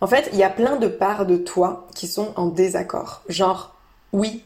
En 0.01 0.07
fait, 0.07 0.29
il 0.33 0.39
y 0.39 0.43
a 0.43 0.49
plein 0.49 0.77
de 0.77 0.87
parts 0.87 1.27
de 1.27 1.37
toi 1.37 1.87
qui 1.93 2.07
sont 2.07 2.33
en 2.35 2.47
désaccord. 2.47 3.21
Genre, 3.29 3.75
oui, 4.13 4.43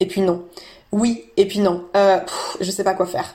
et 0.00 0.06
puis 0.06 0.20
non. 0.20 0.44
Oui, 0.92 1.24
et 1.38 1.48
puis 1.48 1.60
non. 1.60 1.84
Euh, 1.96 2.20
je 2.60 2.70
sais 2.70 2.84
pas 2.84 2.92
quoi 2.92 3.06
faire. 3.06 3.34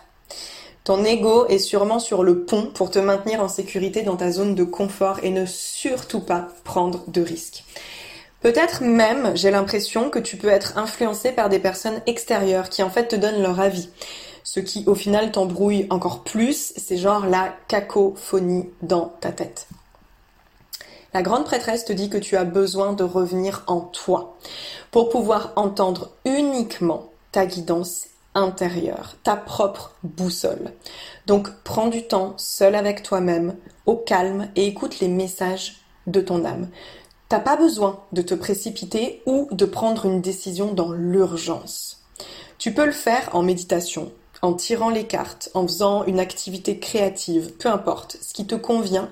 Ton 0.84 1.04
ego 1.04 1.46
est 1.48 1.60
sûrement 1.60 2.00
sur 2.00 2.24
le 2.24 2.46
pont 2.46 2.68
pour 2.74 2.90
te 2.90 3.00
maintenir 3.00 3.42
en 3.42 3.48
sécurité 3.48 4.02
dans 4.02 4.16
ta 4.16 4.32
zone 4.32 4.56
de 4.56 4.64
confort 4.64 5.20
et 5.24 5.30
ne 5.30 5.46
surtout 5.46 6.22
pas 6.22 6.48
prendre 6.64 7.04
de 7.08 7.22
risques. 7.22 7.64
Peut-être 8.42 8.84
même, 8.84 9.36
j'ai 9.36 9.52
l'impression 9.52 10.10
que 10.10 10.20
tu 10.20 10.38
peux 10.38 10.48
être 10.48 10.78
influencé 10.78 11.34
par 11.34 11.50
des 11.50 11.60
personnes 11.60 12.02
extérieures 12.08 12.70
qui 12.70 12.82
en 12.84 12.90
fait 12.90 13.08
te 13.08 13.16
donnent 13.16 13.42
leur 13.42 13.60
avis. 13.60 13.90
Ce 14.44 14.60
qui 14.62 14.84
au 14.88 14.96
final 14.96 15.32
t'embrouille 15.32 15.86
encore 15.90 16.24
plus, 16.24 16.74
c'est 16.78 16.98
genre 16.98 17.26
la 17.26 17.54
cacophonie 17.68 18.70
dans 18.82 19.14
ta 19.20 19.32
tête. 19.32 19.68
La 21.14 21.22
grande 21.22 21.44
prêtresse 21.44 21.86
te 21.86 21.94
dit 21.94 22.10
que 22.10 22.18
tu 22.18 22.38
as 22.38 22.46
besoin 22.46 22.94
de 22.94 23.04
revenir 23.04 23.64
en 23.68 23.82
toi 23.82 24.38
pour 24.92 25.10
pouvoir 25.10 25.54
entendre 25.56 26.12
uniquement 26.24 27.10
ta 27.32 27.46
guidance 27.46 28.09
intérieur, 28.36 29.16
ta 29.24 29.36
propre 29.36 29.96
boussole. 30.04 30.74
Donc 31.26 31.50
prends 31.64 31.88
du 31.88 32.08
temps 32.08 32.34
seul 32.38 32.76
avec 32.76 33.04
toi-même, 33.04 33.56
au 33.86 33.96
calme, 33.96 34.50
et 34.56 34.68
écoute 34.68 35.00
les 35.00 35.08
messages 35.08 35.78
de 36.08 36.22
ton 36.22 36.46
âme. 36.46 36.70
T'as 37.28 37.40
pas 37.40 37.58
besoin 37.58 38.00
de 38.12 38.22
te 38.22 38.34
précipiter 38.34 39.22
ou 39.26 39.48
de 39.52 39.66
prendre 39.66 40.06
une 40.06 40.22
décision 40.22 40.74
dans 40.74 40.92
l'urgence. 40.92 42.04
Tu 42.58 42.74
peux 42.74 42.86
le 42.86 42.92
faire 42.92 43.30
en 43.34 43.44
méditation, 43.44 44.12
en 44.42 44.54
tirant 44.54 44.90
les 44.90 45.06
cartes, 45.06 45.50
en 45.54 45.68
faisant 45.68 46.04
une 46.06 46.20
activité 46.20 46.80
créative, 46.80 47.54
peu 47.58 47.70
importe, 47.70 48.18
ce 48.22 48.34
qui 48.34 48.46
te 48.48 48.56
convient, 48.56 49.10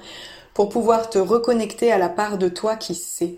pour 0.53 0.69
pouvoir 0.69 1.09
te 1.09 1.19
reconnecter 1.19 1.91
à 1.91 1.99
la 1.99 2.09
part 2.09 2.37
de 2.37 2.49
toi 2.49 2.75
qui 2.75 2.95
sait, 2.95 3.35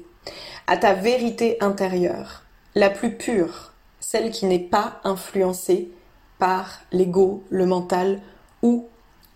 à 0.67 0.77
ta 0.77 0.93
vérité 0.93 1.57
intérieure, 1.61 2.43
la 2.75 2.89
plus 2.89 3.17
pure, 3.17 3.73
celle 4.11 4.31
qui 4.31 4.47
n'est 4.47 4.57
pas 4.57 4.99
influencée 5.03 5.91
par 6.39 6.79
l'ego, 6.91 7.43
le 7.51 7.67
mental 7.67 8.19
ou 8.63 8.87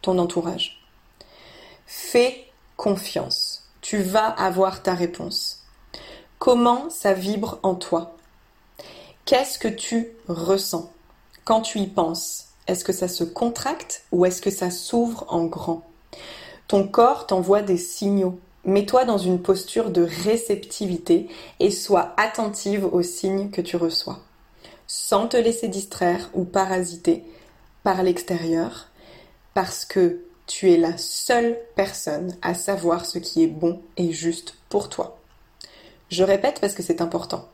ton 0.01 0.17
entourage. 0.17 0.83
Fais 1.85 2.47
confiance. 2.75 3.69
Tu 3.81 4.01
vas 4.01 4.25
avoir 4.25 4.81
ta 4.81 4.95
réponse. 4.95 5.63
Comment 6.39 6.89
ça 6.89 7.13
vibre 7.13 7.59
en 7.61 7.75
toi? 7.75 8.17
Qu'est-ce 9.25 9.59
que 9.59 9.67
tu 9.67 10.07
ressens? 10.27 10.91
Quand 11.45 11.61
tu 11.61 11.77
y 11.77 11.85
penses 11.85 12.45
Est-ce 12.65 12.83
que 12.83 12.93
ça 12.93 13.07
se 13.07 13.23
contracte 13.23 14.05
ou 14.11 14.25
est-ce 14.25 14.41
que 14.41 14.49
ça 14.49 14.71
s'ouvre 14.71 15.25
en 15.27 15.45
grand? 15.45 15.83
Ton 16.67 16.87
corps 16.87 17.27
t'envoie 17.27 17.61
des 17.61 17.77
signaux. 17.77 18.39
Mets-toi 18.65 19.05
dans 19.05 19.19
une 19.19 19.39
posture 19.39 19.91
de 19.91 20.01
réceptivité 20.23 21.27
et 21.59 21.69
sois 21.69 22.15
attentive 22.17 22.85
aux 22.91 23.03
signes 23.03 23.51
que 23.51 23.61
tu 23.61 23.77
reçois 23.77 24.17
sans 24.95 25.27
te 25.27 25.37
laisser 25.37 25.69
distraire 25.69 26.29
ou 26.35 26.43
parasiter 26.43 27.23
par 27.81 28.03
l'extérieur, 28.03 28.89
parce 29.55 29.85
que 29.85 30.21
tu 30.45 30.71
es 30.71 30.77
la 30.77 30.99
seule 30.99 31.57
personne 31.75 32.37
à 32.43 32.53
savoir 32.53 33.07
ce 33.07 33.17
qui 33.17 33.41
est 33.41 33.47
bon 33.47 33.81
et 33.97 34.11
juste 34.11 34.55
pour 34.69 34.89
toi. 34.89 35.17
Je 36.09 36.23
répète 36.23 36.61
parce 36.61 36.75
que 36.75 36.83
c'est 36.83 37.01
important. 37.01 37.49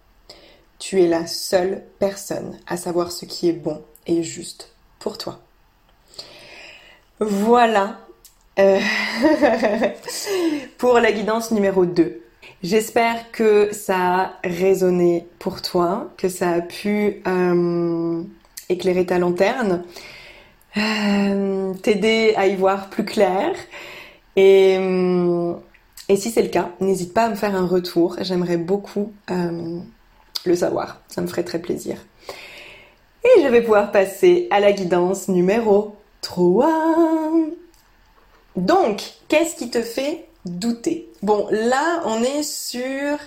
Tu 0.79 1.01
es 1.01 1.07
la 1.07 1.27
seule 1.27 1.85
personne 1.97 2.59
à 2.67 2.75
savoir 2.75 3.09
ce 3.09 3.23
qui 3.23 3.47
est 3.47 3.53
bon 3.53 3.81
et 4.05 4.21
juste 4.21 4.73
pour 4.99 5.17
toi. 5.17 5.39
Voilà 7.21 8.01
euh, 8.59 8.81
pour 10.77 10.99
la 10.99 11.13
guidance 11.13 11.51
numéro 11.51 11.85
2. 11.85 12.21
J'espère 12.61 13.31
que 13.31 13.73
ça 13.73 13.95
a 13.97 14.33
résonné 14.43 15.25
pour 15.39 15.61
toi, 15.61 16.11
que 16.17 16.27
ça 16.27 16.49
a 16.49 16.61
pu 16.61 17.21
euh, 17.25 18.21
éclairer 18.67 19.05
ta 19.05 19.17
lanterne, 19.17 19.85
euh, 20.75 21.73
t'aider 21.75 22.33
à 22.35 22.47
y 22.47 22.57
voir 22.57 22.89
plus 22.89 23.05
clair. 23.05 23.55
Euh, 24.37 25.53
et 26.09 26.17
si 26.17 26.31
c'est 26.31 26.41
le 26.41 26.49
cas, 26.49 26.71
n'hésite 26.81 27.13
pas 27.13 27.25
à 27.25 27.29
me 27.29 27.35
faire 27.35 27.55
un 27.55 27.65
retour. 27.65 28.17
J'aimerais 28.19 28.57
beaucoup 28.57 29.13
le 29.29 30.55
savoir. 30.55 31.01
Ça 31.07 31.21
me 31.21 31.27
ferait 31.27 31.43
très 31.43 31.59
plaisir. 31.59 31.95
Et 33.23 33.41
je 33.41 33.47
vais 33.47 33.61
pouvoir 33.61 33.91
passer 33.93 34.47
à 34.51 34.59
la 34.59 34.73
guidance 34.73 35.29
numéro 35.29 35.95
3. 36.21 37.31
Donc, 38.57 39.01
qu'est-ce 39.29 39.55
qui 39.55 39.69
te 39.69 39.81
fait 39.81 40.28
douter. 40.49 41.09
Bon, 41.21 41.47
là, 41.51 42.01
on 42.05 42.23
est 42.23 42.43
sur... 42.43 43.17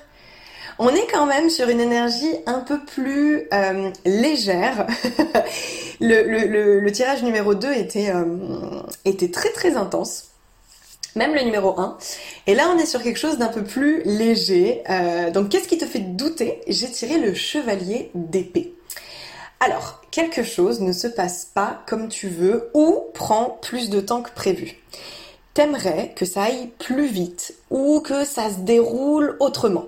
On 0.79 0.89
est 0.89 1.07
quand 1.13 1.27
même 1.27 1.51
sur 1.51 1.69
une 1.69 1.81
énergie 1.81 2.33
un 2.47 2.61
peu 2.61 2.81
plus 2.81 3.47
euh, 3.53 3.91
légère. 4.05 4.87
le, 6.01 6.91
tirage 6.91 7.23
numéro 7.23 7.55
2 7.55 7.73
était, 7.73 8.11
euh, 8.11 8.81
était 9.05 9.31
très 9.31 9.51
très 9.51 9.77
intense. 9.77 10.33
Même 11.15 11.35
le 11.35 11.43
numéro 11.43 11.79
1. 11.79 11.99
Et 12.47 12.55
là, 12.55 12.73
on 12.75 12.79
est 12.79 12.87
sur 12.87 13.03
quelque 13.03 13.19
chose 13.19 13.37
d'un 13.37 13.49
peu 13.49 13.63
plus 13.63 14.03
léger. 14.05 14.83
Euh, 14.89 15.31
donc, 15.31 15.51
qu'est-ce 15.51 15.69
qui 15.69 15.77
te 15.77 15.85
fait 15.85 15.99
douter? 15.99 16.61
J'ai 16.67 16.91
tiré 16.91 17.19
le 17.19 17.35
chevalier 17.35 18.11
d'épée. 18.15 18.75
Alors, 19.61 20.01
quelque 20.11 20.43
chose 20.43 20.81
ne 20.81 20.93
se 20.93 21.07
passe 21.07 21.45
pas 21.45 21.83
comme 21.87 22.09
tu 22.09 22.29
veux 22.29 22.71
ou 22.73 22.99
prend 23.13 23.59
plus 23.63 23.91
de 23.91 24.01
temps 24.01 24.23
que 24.23 24.31
prévu. 24.31 24.79
T'aimerais 25.55 26.13
que 26.17 26.25
ça 26.25 26.45
aille 26.45 26.69
plus 26.79 27.07
vite 27.07 27.55
ou 27.71 28.01
que 28.01 28.25
ça 28.25 28.51
se 28.51 28.61
déroule 28.61 29.37
autrement. 29.39 29.85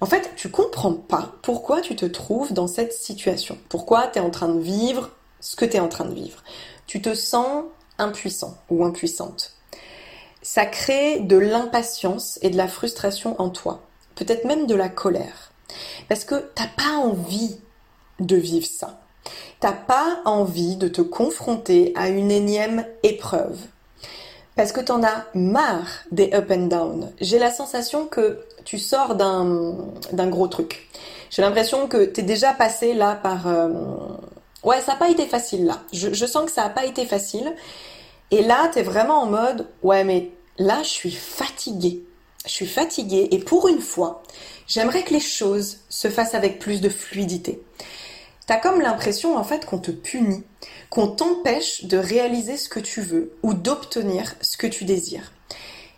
En 0.00 0.06
fait, 0.06 0.32
tu 0.36 0.50
comprends 0.50 0.94
pas 0.94 1.34
pourquoi 1.42 1.80
tu 1.80 1.96
te 1.96 2.06
trouves 2.06 2.52
dans 2.52 2.66
cette 2.66 2.92
situation. 2.92 3.58
Pourquoi 3.68 4.08
tu 4.08 4.18
es 4.18 4.22
en 4.22 4.30
train 4.30 4.48
de 4.48 4.60
vivre 4.60 5.10
ce 5.40 5.56
que 5.56 5.64
tu 5.64 5.76
es 5.76 5.80
en 5.80 5.88
train 5.88 6.04
de 6.04 6.14
vivre. 6.14 6.42
Tu 6.86 7.00
te 7.00 7.14
sens 7.14 7.64
impuissant 7.98 8.56
ou 8.70 8.84
impuissante. 8.84 9.54
Ça 10.42 10.66
crée 10.66 11.20
de 11.20 11.36
l'impatience 11.36 12.38
et 12.42 12.50
de 12.50 12.56
la 12.56 12.68
frustration 12.68 13.40
en 13.40 13.50
toi. 13.50 13.82
Peut-être 14.14 14.44
même 14.44 14.66
de 14.66 14.74
la 14.74 14.88
colère. 14.88 15.52
Parce 16.08 16.24
que 16.24 16.36
t'as 16.54 16.68
pas 16.68 16.96
envie 16.96 17.58
de 18.20 18.36
vivre 18.36 18.66
ça. 18.66 19.00
T'as 19.60 19.72
pas 19.72 20.20
envie 20.24 20.76
de 20.76 20.88
te 20.88 21.02
confronter 21.02 21.92
à 21.96 22.08
une 22.08 22.30
énième 22.30 22.86
épreuve. 23.02 23.58
Parce 24.58 24.72
que 24.72 24.80
t'en 24.80 25.04
as 25.04 25.24
marre 25.34 25.86
des 26.10 26.34
up 26.34 26.50
and 26.50 26.66
down. 26.66 27.12
J'ai 27.20 27.38
la 27.38 27.52
sensation 27.52 28.06
que 28.06 28.40
tu 28.64 28.80
sors 28.80 29.14
d'un, 29.14 30.26
gros 30.26 30.48
truc. 30.48 30.88
J'ai 31.30 31.42
l'impression 31.42 31.86
que 31.86 32.04
t'es 32.04 32.22
déjà 32.22 32.52
passé 32.54 32.92
là 32.92 33.14
par... 33.14 33.46
Euh, 33.46 33.68
ouais, 34.64 34.80
ça 34.80 34.94
n'a 34.94 34.98
pas 34.98 35.10
été 35.10 35.26
facile 35.26 35.66
là. 35.66 35.84
Je, 35.92 36.12
je 36.12 36.26
sens 36.26 36.46
que 36.46 36.50
ça 36.50 36.64
n'a 36.64 36.70
pas 36.70 36.86
été 36.86 37.06
facile. 37.06 37.54
Et 38.32 38.42
là, 38.42 38.68
t'es 38.74 38.82
vraiment 38.82 39.22
en 39.22 39.26
mode, 39.26 39.68
ouais, 39.84 40.02
mais 40.02 40.32
là, 40.58 40.82
je 40.82 40.88
suis 40.88 41.12
fatiguée. 41.12 42.02
Je 42.44 42.50
suis 42.50 42.66
fatiguée 42.66 43.28
et 43.30 43.38
pour 43.38 43.68
une 43.68 43.80
fois, 43.80 44.24
j'aimerais 44.66 45.04
que 45.04 45.14
les 45.14 45.20
choses 45.20 45.82
se 45.88 46.08
fassent 46.08 46.34
avec 46.34 46.58
plus 46.58 46.80
de 46.80 46.88
fluidité. 46.88 47.62
T'as 48.48 48.56
comme 48.56 48.80
l'impression 48.80 49.36
en 49.36 49.44
fait 49.44 49.66
qu'on 49.66 49.76
te 49.76 49.90
punit, 49.90 50.42
qu'on 50.88 51.06
t'empêche 51.06 51.84
de 51.84 51.98
réaliser 51.98 52.56
ce 52.56 52.70
que 52.70 52.80
tu 52.80 53.02
veux 53.02 53.34
ou 53.42 53.52
d'obtenir 53.52 54.36
ce 54.40 54.56
que 54.56 54.66
tu 54.66 54.86
désires. 54.86 55.32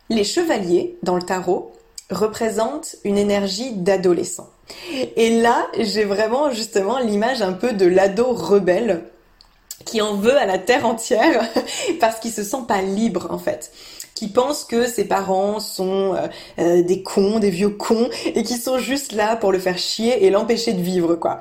Les 0.08 0.24
chevaliers, 0.24 0.98
dans 1.04 1.14
le 1.14 1.22
tarot, 1.22 1.72
représentent 2.10 2.96
une 3.04 3.18
énergie 3.18 3.70
d'adolescent. 3.74 4.50
Et 5.14 5.40
là, 5.40 5.68
j'ai 5.78 6.02
vraiment 6.02 6.50
justement 6.50 6.98
l'image 6.98 7.40
un 7.40 7.52
peu 7.52 7.72
de 7.72 7.86
l'ado 7.86 8.32
rebelle 8.32 9.04
qui 9.84 10.02
en 10.02 10.16
veut 10.16 10.36
à 10.36 10.44
la 10.44 10.58
terre 10.58 10.86
entière 10.86 11.48
parce 12.00 12.18
qu'il 12.18 12.32
se 12.32 12.42
sent 12.42 12.64
pas 12.66 12.82
libre 12.82 13.28
en 13.30 13.38
fait 13.38 13.70
qui 14.20 14.28
pense 14.28 14.64
que 14.64 14.86
ses 14.86 15.04
parents 15.04 15.60
sont 15.60 16.14
euh, 16.14 16.26
euh, 16.58 16.82
des 16.82 17.02
cons, 17.02 17.38
des 17.38 17.48
vieux 17.48 17.70
cons, 17.70 18.10
et 18.26 18.42
qui 18.42 18.58
sont 18.58 18.76
juste 18.76 19.12
là 19.12 19.34
pour 19.34 19.50
le 19.50 19.58
faire 19.58 19.78
chier 19.78 20.26
et 20.26 20.28
l'empêcher 20.28 20.74
de 20.74 20.82
vivre, 20.82 21.14
quoi. 21.14 21.40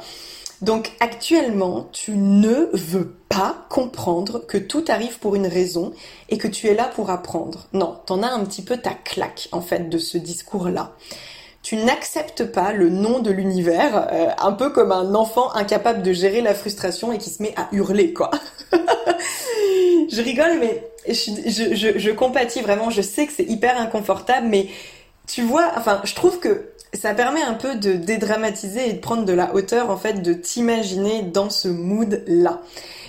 Donc 0.62 0.92
actuellement, 1.00 1.88
tu 1.94 2.12
ne 2.12 2.70
veux 2.74 3.16
pas 3.30 3.66
comprendre 3.70 4.46
que 4.46 4.58
tout 4.58 4.84
arrive 4.90 5.20
pour 5.20 5.36
une 5.36 5.48
raison 5.48 5.94
et 6.28 6.38
que 6.38 6.48
tu 6.48 6.68
es 6.68 6.74
là 6.74 6.86
pour 6.94 7.10
apprendre. 7.10 7.68
Non, 7.72 7.98
t'en 8.06 8.24
as 8.24 8.30
un 8.30 8.44
petit 8.44 8.62
peu 8.62 8.78
ta 8.78 8.94
claque 8.94 9.48
en 9.52 9.62
fait 9.62 9.90
de 9.90 9.98
ce 9.98 10.18
discours-là. 10.18 10.96
Tu 11.62 11.76
n'acceptes 11.76 12.46
pas 12.46 12.74
le 12.74 12.90
nom 12.90 13.20
de 13.20 13.32
l'univers, 13.32 14.08
euh, 14.12 14.30
un 14.40 14.54
peu 14.54 14.70
comme 14.70 14.92
un 14.92 15.14
enfant 15.14 15.54
incapable 15.54 16.02
de 16.02 16.14
gérer 16.14 16.42
la 16.42 16.54
frustration 16.54 17.12
et 17.12 17.18
qui 17.18 17.30
se 17.30 17.44
met 17.44 17.54
à 17.58 17.68
hurler, 17.74 18.14
quoi. 18.14 18.32
je 18.72 20.22
rigole, 20.22 20.58
mais 20.60 20.90
je, 21.08 21.76
je, 21.76 22.00
je, 22.00 22.12
compatis 22.12 22.62
vraiment. 22.62 22.90
Je 22.90 23.02
sais 23.02 23.28
que 23.28 23.34
c'est 23.34 23.44
hyper 23.44 23.80
inconfortable, 23.80 24.48
mais 24.48 24.68
tu 25.28 25.44
vois, 25.44 25.72
enfin, 25.76 26.02
je 26.06 26.16
trouve 26.16 26.40
que 26.40 26.70
ça 26.94 27.14
permet 27.14 27.42
un 27.42 27.54
peu 27.54 27.76
de 27.76 27.94
dédramatiser 27.94 28.90
et 28.90 28.94
de 28.94 29.00
prendre 29.00 29.26
de 29.26 29.34
la 29.34 29.54
hauteur, 29.54 29.90
en 29.90 29.98
fait, 29.98 30.22
de 30.22 30.34
t'imaginer 30.34 31.24
dans 31.24 31.50
ce 31.50 31.68
mood-là. 31.68 32.62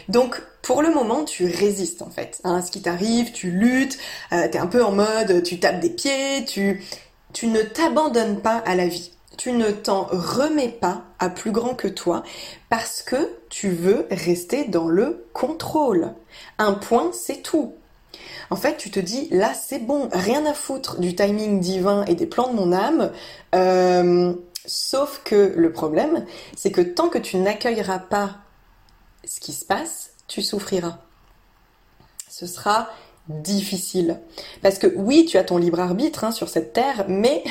Donc, 0.08 0.42
pour 0.62 0.82
le 0.82 0.92
moment, 0.92 1.24
tu 1.24 1.46
résistes, 1.46 2.02
en 2.02 2.10
fait, 2.10 2.40
hein, 2.44 2.62
ce 2.62 2.70
qui 2.70 2.82
t'arrive, 2.82 3.32
tu 3.32 3.50
luttes, 3.50 3.98
euh, 4.32 4.48
t'es 4.48 4.58
un 4.58 4.66
peu 4.66 4.84
en 4.84 4.92
mode, 4.92 5.42
tu 5.42 5.58
tapes 5.58 5.80
des 5.80 5.90
pieds, 5.90 6.44
tu, 6.46 6.82
tu 7.32 7.46
ne 7.46 7.62
t'abandonnes 7.62 8.40
pas 8.40 8.56
à 8.56 8.74
la 8.74 8.86
vie 8.86 9.12
tu 9.40 9.52
ne 9.52 9.70
t'en 9.70 10.04
remets 10.10 10.68
pas 10.68 11.04
à 11.18 11.30
plus 11.30 11.50
grand 11.50 11.74
que 11.74 11.88
toi 11.88 12.22
parce 12.68 13.00
que 13.02 13.16
tu 13.48 13.70
veux 13.70 14.06
rester 14.10 14.64
dans 14.64 14.86
le 14.86 15.24
contrôle. 15.32 16.12
Un 16.58 16.74
point, 16.74 17.10
c'est 17.14 17.40
tout. 17.40 17.72
En 18.50 18.56
fait, 18.56 18.76
tu 18.76 18.90
te 18.90 18.98
dis, 18.98 19.28
là, 19.30 19.52
c'est 19.54 19.78
bon, 19.78 20.08
rien 20.12 20.44
à 20.44 20.54
foutre 20.54 20.98
du 20.98 21.14
timing 21.14 21.60
divin 21.60 22.04
et 22.06 22.14
des 22.14 22.26
plans 22.26 22.48
de 22.48 22.56
mon 22.56 22.72
âme. 22.72 23.12
Euh, 23.54 24.34
sauf 24.66 25.22
que 25.24 25.54
le 25.56 25.72
problème, 25.72 26.26
c'est 26.56 26.72
que 26.72 26.80
tant 26.80 27.08
que 27.08 27.18
tu 27.18 27.36
n'accueilleras 27.36 28.00
pas 28.00 28.38
ce 29.24 29.38
qui 29.38 29.52
se 29.52 29.64
passe, 29.64 30.12
tu 30.26 30.42
souffriras. 30.42 30.98
Ce 32.28 32.46
sera 32.46 32.88
difficile. 33.28 34.20
Parce 34.62 34.78
que 34.78 34.88
oui, 34.96 35.24
tu 35.26 35.38
as 35.38 35.44
ton 35.44 35.56
libre 35.56 35.78
arbitre 35.78 36.24
hein, 36.24 36.32
sur 36.32 36.48
cette 36.48 36.72
terre, 36.72 37.04
mais 37.06 37.44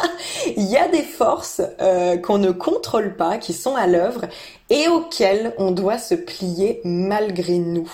il 0.56 0.64
y 0.64 0.76
a 0.76 0.88
des 0.88 1.02
forces 1.02 1.62
euh, 1.80 2.18
qu'on 2.18 2.38
ne 2.38 2.50
contrôle 2.50 3.16
pas, 3.16 3.38
qui 3.38 3.54
sont 3.54 3.74
à 3.74 3.86
l'œuvre 3.86 4.26
et 4.68 4.88
auxquelles 4.88 5.54
on 5.58 5.70
doit 5.70 5.98
se 5.98 6.14
plier 6.14 6.80
malgré 6.84 7.58
nous. 7.58 7.90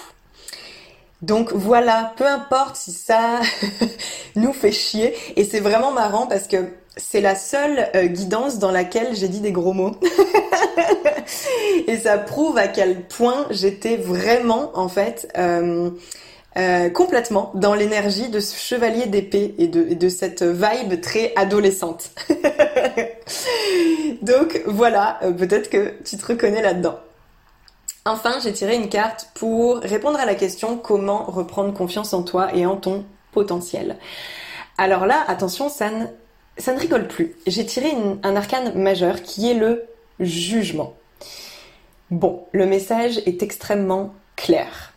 Donc 1.23 1.53
voilà, 1.53 2.13
peu 2.17 2.27
importe 2.27 2.77
si 2.77 2.93
ça 2.93 3.41
nous 4.37 4.53
fait 4.53 4.73
chier, 4.73 5.15
et 5.37 5.45
c'est 5.45 5.61
vraiment 5.61 5.91
marrant 5.91 6.27
parce 6.27 6.47
que 6.47 6.69
c'est 6.97 7.21
la 7.21 7.35
seule 7.35 7.89
euh, 7.95 8.07
guidance 8.07 8.59
dans 8.59 8.71
laquelle 8.71 9.15
j'ai 9.15 9.29
dit 9.29 9.41
des 9.41 9.53
gros 9.53 9.73
mots. 9.73 9.97
et 11.87 11.97
ça 11.97 12.19
prouve 12.19 12.59
à 12.59 12.69
quel 12.69 13.03
point 13.03 13.47
j'étais 13.51 13.97
vraiment 13.97 14.71
en 14.75 14.89
fait 14.89 15.29
euh, 15.39 15.91
euh, 16.57 16.91
complètement 16.91 17.51
dans 17.55 17.75
l'énergie 17.75 18.29
de 18.29 18.41
ce 18.41 18.57
chevalier 18.57 19.07
d'épée 19.07 19.55
et 19.59 19.67
de, 19.69 19.95
de 19.95 20.09
cette 20.09 20.43
vibe 20.43 21.01
très 21.01 21.33
adolescente. 21.37 22.11
Donc 24.23 24.61
voilà, 24.67 25.21
peut-être 25.39 25.71
que 25.71 25.95
tu 26.05 26.17
te 26.17 26.27
reconnais 26.27 26.63
là-dedans. 26.63 26.99
Enfin, 28.05 28.39
j'ai 28.43 28.53
tiré 28.53 28.75
une 28.75 28.89
carte 28.89 29.31
pour 29.35 29.79
répondre 29.79 30.19
à 30.19 30.25
la 30.25 30.35
question 30.35 30.79
comment 30.79 31.25
reprendre 31.25 31.75
confiance 31.75 32.15
en 32.15 32.23
toi 32.23 32.55
et 32.55 32.65
en 32.65 32.77
ton 32.77 33.05
potentiel. 33.33 33.99
Alors 34.79 35.07
là, 35.07 35.25
attention, 35.27 35.69
ça 35.69 35.91
ne, 35.91 36.79
rigole 36.79 37.09
plus. 37.09 37.37
J'ai 37.47 37.67
tiré 37.67 37.93
un 38.23 38.37
arcane 38.37 38.81
majeur 38.81 39.23
qui 39.23 39.51
est 39.51 39.55
le 39.55 39.85
jugement. 40.21 40.95
Bon, 42.11 42.47
le 42.53 42.65
message 42.65 43.19
est 43.27 43.43
extrêmement 43.43 44.15
clair. 44.37 44.95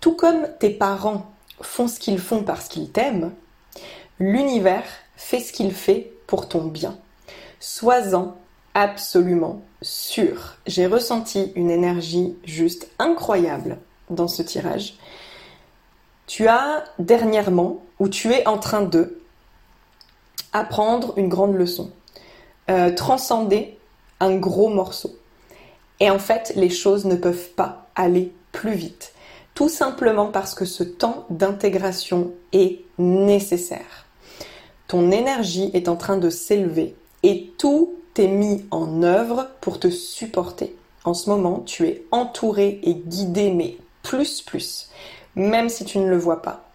Tout 0.00 0.14
comme 0.14 0.48
tes 0.60 0.70
parents 0.70 1.30
font 1.60 1.88
ce 1.88 1.98
qu'ils 1.98 2.20
font 2.20 2.42
parce 2.42 2.68
qu'ils 2.68 2.90
t'aiment, 2.90 3.32
l'univers 4.18 4.84
fait 5.16 5.40
ce 5.40 5.52
qu'il 5.52 5.72
fait 5.72 6.12
pour 6.26 6.48
ton 6.48 6.64
bien. 6.64 6.96
Sois-en 7.60 8.36
absolument 8.76 9.62
sûr. 9.80 10.56
J'ai 10.66 10.86
ressenti 10.86 11.50
une 11.56 11.70
énergie 11.70 12.36
juste 12.44 12.88
incroyable 12.98 13.78
dans 14.10 14.28
ce 14.28 14.42
tirage. 14.42 14.98
Tu 16.26 16.46
as 16.46 16.84
dernièrement, 16.98 17.82
ou 17.98 18.08
tu 18.10 18.32
es 18.32 18.46
en 18.46 18.58
train 18.58 18.82
de, 18.82 19.18
apprendre 20.52 21.14
une 21.16 21.30
grande 21.30 21.54
leçon, 21.54 21.90
euh, 22.70 22.94
transcender 22.94 23.78
un 24.20 24.36
gros 24.36 24.68
morceau. 24.68 25.16
Et 25.98 26.10
en 26.10 26.18
fait, 26.18 26.52
les 26.54 26.70
choses 26.70 27.06
ne 27.06 27.16
peuvent 27.16 27.50
pas 27.50 27.86
aller 27.94 28.34
plus 28.52 28.74
vite 28.74 29.14
tout 29.54 29.70
simplement 29.70 30.26
parce 30.26 30.54
que 30.54 30.66
ce 30.66 30.84
temps 30.84 31.24
d'intégration 31.30 32.32
est 32.52 32.82
nécessaire. 32.98 34.04
Ton 34.86 35.10
énergie 35.10 35.70
est 35.72 35.88
en 35.88 35.96
train 35.96 36.18
de 36.18 36.28
s'élever 36.28 36.94
et 37.22 37.50
tout 37.56 37.94
est 38.20 38.28
mis 38.28 38.64
en 38.70 39.02
œuvre 39.02 39.48
pour 39.60 39.80
te 39.80 39.88
supporter. 39.90 40.76
En 41.04 41.14
ce 41.14 41.30
moment, 41.30 41.60
tu 41.60 41.86
es 41.86 42.04
entouré 42.10 42.80
et 42.82 42.94
guidé, 42.94 43.50
mais 43.50 43.78
plus 44.02 44.42
plus, 44.42 44.90
même 45.34 45.68
si 45.68 45.84
tu 45.84 45.98
ne 45.98 46.08
le 46.08 46.16
vois 46.16 46.42
pas. 46.42 46.68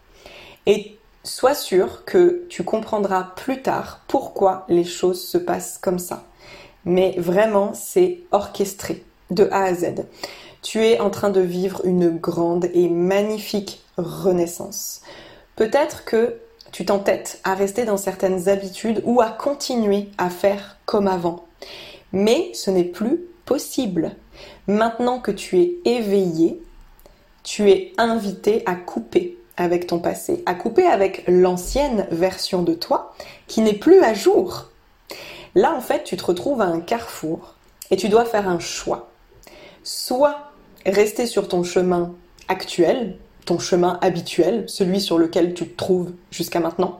Et 0.65 0.97
sois 1.23 1.55
sûr 1.55 2.05
que 2.05 2.45
tu 2.49 2.63
comprendras 2.63 3.23
plus 3.35 3.61
tard 3.61 4.01
pourquoi 4.07 4.65
les 4.69 4.83
choses 4.83 5.23
se 5.23 5.37
passent 5.37 5.77
comme 5.77 5.99
ça. 5.99 6.23
Mais 6.85 7.15
vraiment, 7.17 7.73
c'est 7.73 8.21
orchestré 8.31 9.03
de 9.29 9.47
A 9.51 9.63
à 9.63 9.73
Z. 9.73 10.05
Tu 10.61 10.85
es 10.85 10.99
en 10.99 11.09
train 11.09 11.29
de 11.29 11.41
vivre 11.41 11.81
une 11.85 12.09
grande 12.09 12.65
et 12.73 12.89
magnifique 12.89 13.81
renaissance. 13.97 15.01
Peut-être 15.55 16.05
que 16.05 16.37
tu 16.71 16.85
t'entêtes 16.85 17.39
à 17.43 17.53
rester 17.53 17.85
dans 17.85 17.97
certaines 17.97 18.49
habitudes 18.49 19.01
ou 19.05 19.21
à 19.21 19.29
continuer 19.29 20.09
à 20.17 20.29
faire 20.29 20.77
comme 20.85 21.07
avant. 21.07 21.45
Mais 22.13 22.51
ce 22.53 22.71
n'est 22.71 22.83
plus 22.83 23.21
possible. 23.45 24.15
Maintenant 24.67 25.19
que 25.19 25.31
tu 25.31 25.59
es 25.59 25.75
éveillé, 25.85 26.61
tu 27.43 27.69
es 27.69 27.93
invité 27.97 28.63
à 28.65 28.75
couper 28.75 29.37
avec 29.57 29.87
ton 29.87 29.99
passé, 29.99 30.43
à 30.45 30.53
couper 30.53 30.85
avec 30.85 31.23
l'ancienne 31.27 32.07
version 32.11 32.63
de 32.63 32.73
toi 32.73 33.13
qui 33.47 33.61
n'est 33.61 33.73
plus 33.73 34.01
à 34.01 34.13
jour. 34.13 34.69
Là, 35.55 35.73
en 35.73 35.81
fait, 35.81 36.03
tu 36.03 36.15
te 36.15 36.23
retrouves 36.23 36.61
à 36.61 36.65
un 36.65 36.79
carrefour 36.79 37.55
et 37.89 37.97
tu 37.97 38.09
dois 38.09 38.25
faire 38.25 38.47
un 38.47 38.59
choix. 38.59 39.09
soit 39.83 40.51
rester 40.85 41.25
sur 41.25 41.47
ton 41.47 41.63
chemin 41.63 42.13
actuel, 42.47 43.17
ton 43.45 43.59
chemin 43.59 43.97
habituel, 44.01 44.65
celui 44.67 45.01
sur 45.01 45.17
lequel 45.17 45.53
tu 45.53 45.67
te 45.67 45.77
trouves 45.77 46.13
jusqu'à 46.31 46.59
maintenant, 46.59 46.99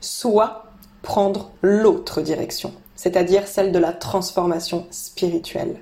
soit 0.00 0.64
prendre 1.02 1.50
l'autre 1.62 2.20
direction, 2.20 2.72
c'est-à-dire 2.94 3.46
celle 3.46 3.72
de 3.72 3.78
la 3.78 3.92
transformation 3.92 4.86
spirituelle. 4.90 5.76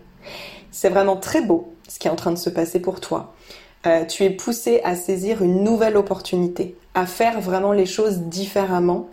C'est 0.71 0.91
vraiment 0.91 1.17
très 1.17 1.43
beau 1.43 1.73
ce 1.89 1.99
qui 1.99 2.07
est 2.07 2.11
en 2.11 2.17
train 2.17 2.33
de 2.33 2.39
se 2.39 2.51
passer 2.51 2.81
pour 2.81 3.01
toi. 3.01 3.35
Euh, 3.87 4.05
tu 4.05 4.25
es 4.25 4.31
poussé 4.31 4.81
à 4.85 4.95
saisir 4.95 5.43
une 5.43 5.65
nouvelle 5.65 5.97
opportunité, 5.97 6.77
à 6.95 7.07
faire 7.07 7.41
vraiment 7.41 7.73
les 7.73 7.87
choses 7.87 8.19
différemment 8.19 9.09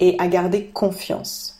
et 0.00 0.16
à 0.18 0.28
garder 0.28 0.66
confiance. 0.66 1.55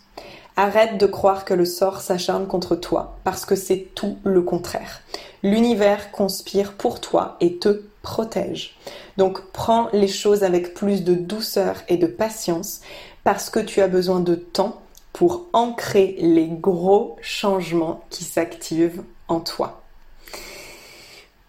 Arrête 0.58 0.96
de 0.98 1.06
croire 1.06 1.44
que 1.44 1.52
le 1.52 1.66
sort 1.66 2.00
s'acharne 2.00 2.46
contre 2.46 2.76
toi, 2.76 3.18
parce 3.24 3.44
que 3.44 3.54
c'est 3.54 3.88
tout 3.94 4.16
le 4.24 4.40
contraire. 4.40 5.02
L'univers 5.42 6.10
conspire 6.12 6.72
pour 6.72 7.00
toi 7.00 7.36
et 7.40 7.58
te 7.58 7.82
protège. 8.00 8.76
Donc 9.18 9.52
prends 9.52 9.88
les 9.92 10.08
choses 10.08 10.44
avec 10.44 10.72
plus 10.72 11.04
de 11.04 11.14
douceur 11.14 11.82
et 11.88 11.98
de 11.98 12.06
patience, 12.06 12.80
parce 13.22 13.50
que 13.50 13.60
tu 13.60 13.82
as 13.82 13.88
besoin 13.88 14.20
de 14.20 14.34
temps 14.34 14.80
pour 15.12 15.46
ancrer 15.52 16.16
les 16.18 16.48
gros 16.48 17.16
changements 17.20 18.04
qui 18.08 18.24
s'activent 18.24 19.02
en 19.28 19.40
toi. 19.40 19.82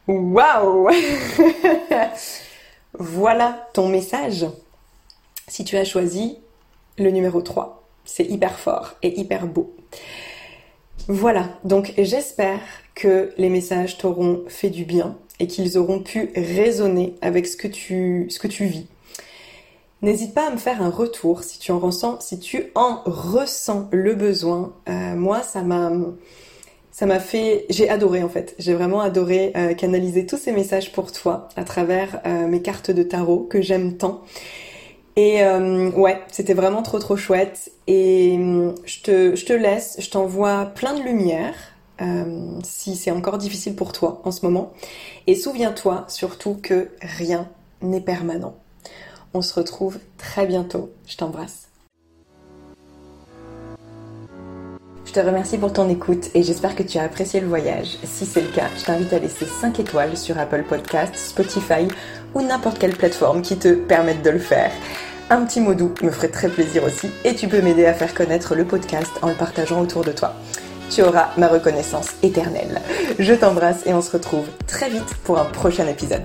Waouh 0.07 0.89
Voilà 2.93 3.67
ton 3.73 3.87
message. 3.87 4.45
Si 5.47 5.63
tu 5.63 5.77
as 5.77 5.85
choisi 5.85 6.37
le 6.97 7.11
numéro 7.11 7.41
3, 7.41 7.86
c'est 8.07 8.25
hyper 8.25 8.57
fort 8.57 8.95
et 9.03 9.19
hyper 9.19 9.45
beau. 9.45 9.75
Voilà, 11.07 11.47
donc 11.63 11.93
j'espère 11.97 12.59
que 12.95 13.31
les 13.37 13.49
messages 13.49 13.97
t'auront 13.97 14.43
fait 14.47 14.71
du 14.71 14.83
bien 14.83 15.15
et 15.39 15.47
qu'ils 15.47 15.77
auront 15.77 15.99
pu 15.99 16.31
résonner 16.35 17.15
avec 17.21 17.45
ce 17.45 17.55
que 17.55 17.67
tu, 17.67 18.65
vis. 18.65 18.87
N'hésite 20.01 20.33
pas 20.33 20.47
à 20.47 20.51
me 20.51 20.57
faire 20.57 20.81
un 20.81 20.89
retour 20.89 21.43
si 21.43 21.59
tu 21.59 21.71
en 21.71 21.79
ressens, 21.79 22.21
si 22.21 22.39
tu 22.39 22.71
en 22.75 23.01
ressens 23.05 23.87
le 23.91 24.15
besoin. 24.15 24.73
Euh, 24.89 25.15
moi, 25.15 25.43
ça 25.43 25.61
m'a 25.61 25.91
ça 26.97 27.05
m'a 27.05 27.19
fait, 27.19 27.67
j'ai 27.69 27.89
adoré 27.89 28.23
en 28.23 28.29
fait, 28.29 28.55
j'ai 28.57 28.73
vraiment 28.73 29.01
adoré 29.01 29.51
euh, 29.55 29.75
canaliser 29.75 30.25
tous 30.25 30.37
ces 30.37 30.51
messages 30.51 30.91
pour 30.93 31.11
toi 31.11 31.47
à 31.55 31.63
travers 31.63 32.19
euh, 32.25 32.47
mes 32.47 32.63
cartes 32.63 32.89
de 32.89 33.03
tarot 33.03 33.41
que 33.47 33.61
j'aime 33.61 33.97
tant. 33.97 34.23
Et 35.17 35.43
euh, 35.43 35.89
ouais, 35.91 36.21
c'était 36.31 36.53
vraiment 36.53 36.83
trop 36.83 36.99
trop 36.99 37.17
chouette. 37.17 37.71
Et 37.87 38.39
je 38.85 39.01
te, 39.01 39.35
je 39.35 39.45
te 39.45 39.51
laisse, 39.51 39.97
je 39.99 40.09
t'envoie 40.09 40.67
plein 40.67 40.93
de 40.93 41.03
lumière 41.03 41.53
si 42.63 42.95
c'est 42.95 43.09
encore 43.09 43.39
difficile 43.39 43.75
pour 43.75 43.91
toi 43.91 44.21
en 44.23 44.31
ce 44.31 44.45
moment. 44.45 44.71
Et 45.25 45.33
souviens-toi 45.33 46.05
surtout 46.07 46.59
que 46.61 46.89
rien 47.01 47.49
n'est 47.81 48.01
permanent. 48.01 48.55
On 49.33 49.41
se 49.41 49.55
retrouve 49.55 49.97
très 50.19 50.45
bientôt. 50.45 50.91
Je 51.07 51.17
t'embrasse. 51.17 51.67
Je 55.05 55.13
te 55.13 55.19
remercie 55.21 55.57
pour 55.57 55.71
ton 55.71 55.89
écoute 55.89 56.29
et 56.35 56.43
j'espère 56.43 56.75
que 56.75 56.83
tu 56.83 56.97
as 56.97 57.03
apprécié 57.03 57.39
le 57.39 57.47
voyage. 57.47 57.97
Si 58.03 58.25
c'est 58.25 58.41
le 58.41 58.49
cas, 58.49 58.67
je 58.77 58.83
t'invite 58.83 59.13
à 59.13 59.19
laisser 59.19 59.45
5 59.45 59.79
étoiles 59.79 60.17
sur 60.17 60.37
Apple 60.37 60.63
Podcasts, 60.67 61.15
Spotify 61.15 61.87
ou 62.35 62.41
n'importe 62.41 62.77
quelle 62.77 62.95
plateforme 62.95 63.41
qui 63.41 63.57
te 63.57 63.73
permette 63.73 64.21
de 64.21 64.29
le 64.31 64.39
faire. 64.39 64.71
Un 65.29 65.43
petit 65.43 65.59
mot 65.59 65.73
doux 65.73 65.93
me 66.01 66.09
ferait 66.09 66.29
très 66.29 66.47
plaisir 66.47 66.85
aussi 66.85 67.09
et 67.25 67.35
tu 67.35 67.49
peux 67.49 67.61
m'aider 67.61 67.85
à 67.85 67.93
faire 67.93 68.13
connaître 68.13 68.55
le 68.55 68.63
podcast 68.63 69.11
en 69.21 69.27
le 69.27 69.33
partageant 69.33 69.81
autour 69.81 70.05
de 70.05 70.13
toi. 70.13 70.33
Tu 70.89 71.01
auras 71.03 71.31
ma 71.37 71.49
reconnaissance 71.49 72.11
éternelle. 72.23 72.81
Je 73.19 73.33
t'embrasse 73.33 73.85
et 73.85 73.93
on 73.93 74.01
se 74.01 74.11
retrouve 74.11 74.45
très 74.67 74.89
vite 74.89 75.15
pour 75.25 75.37
un 75.37 75.43
prochain 75.43 75.85
épisode. 75.85 76.23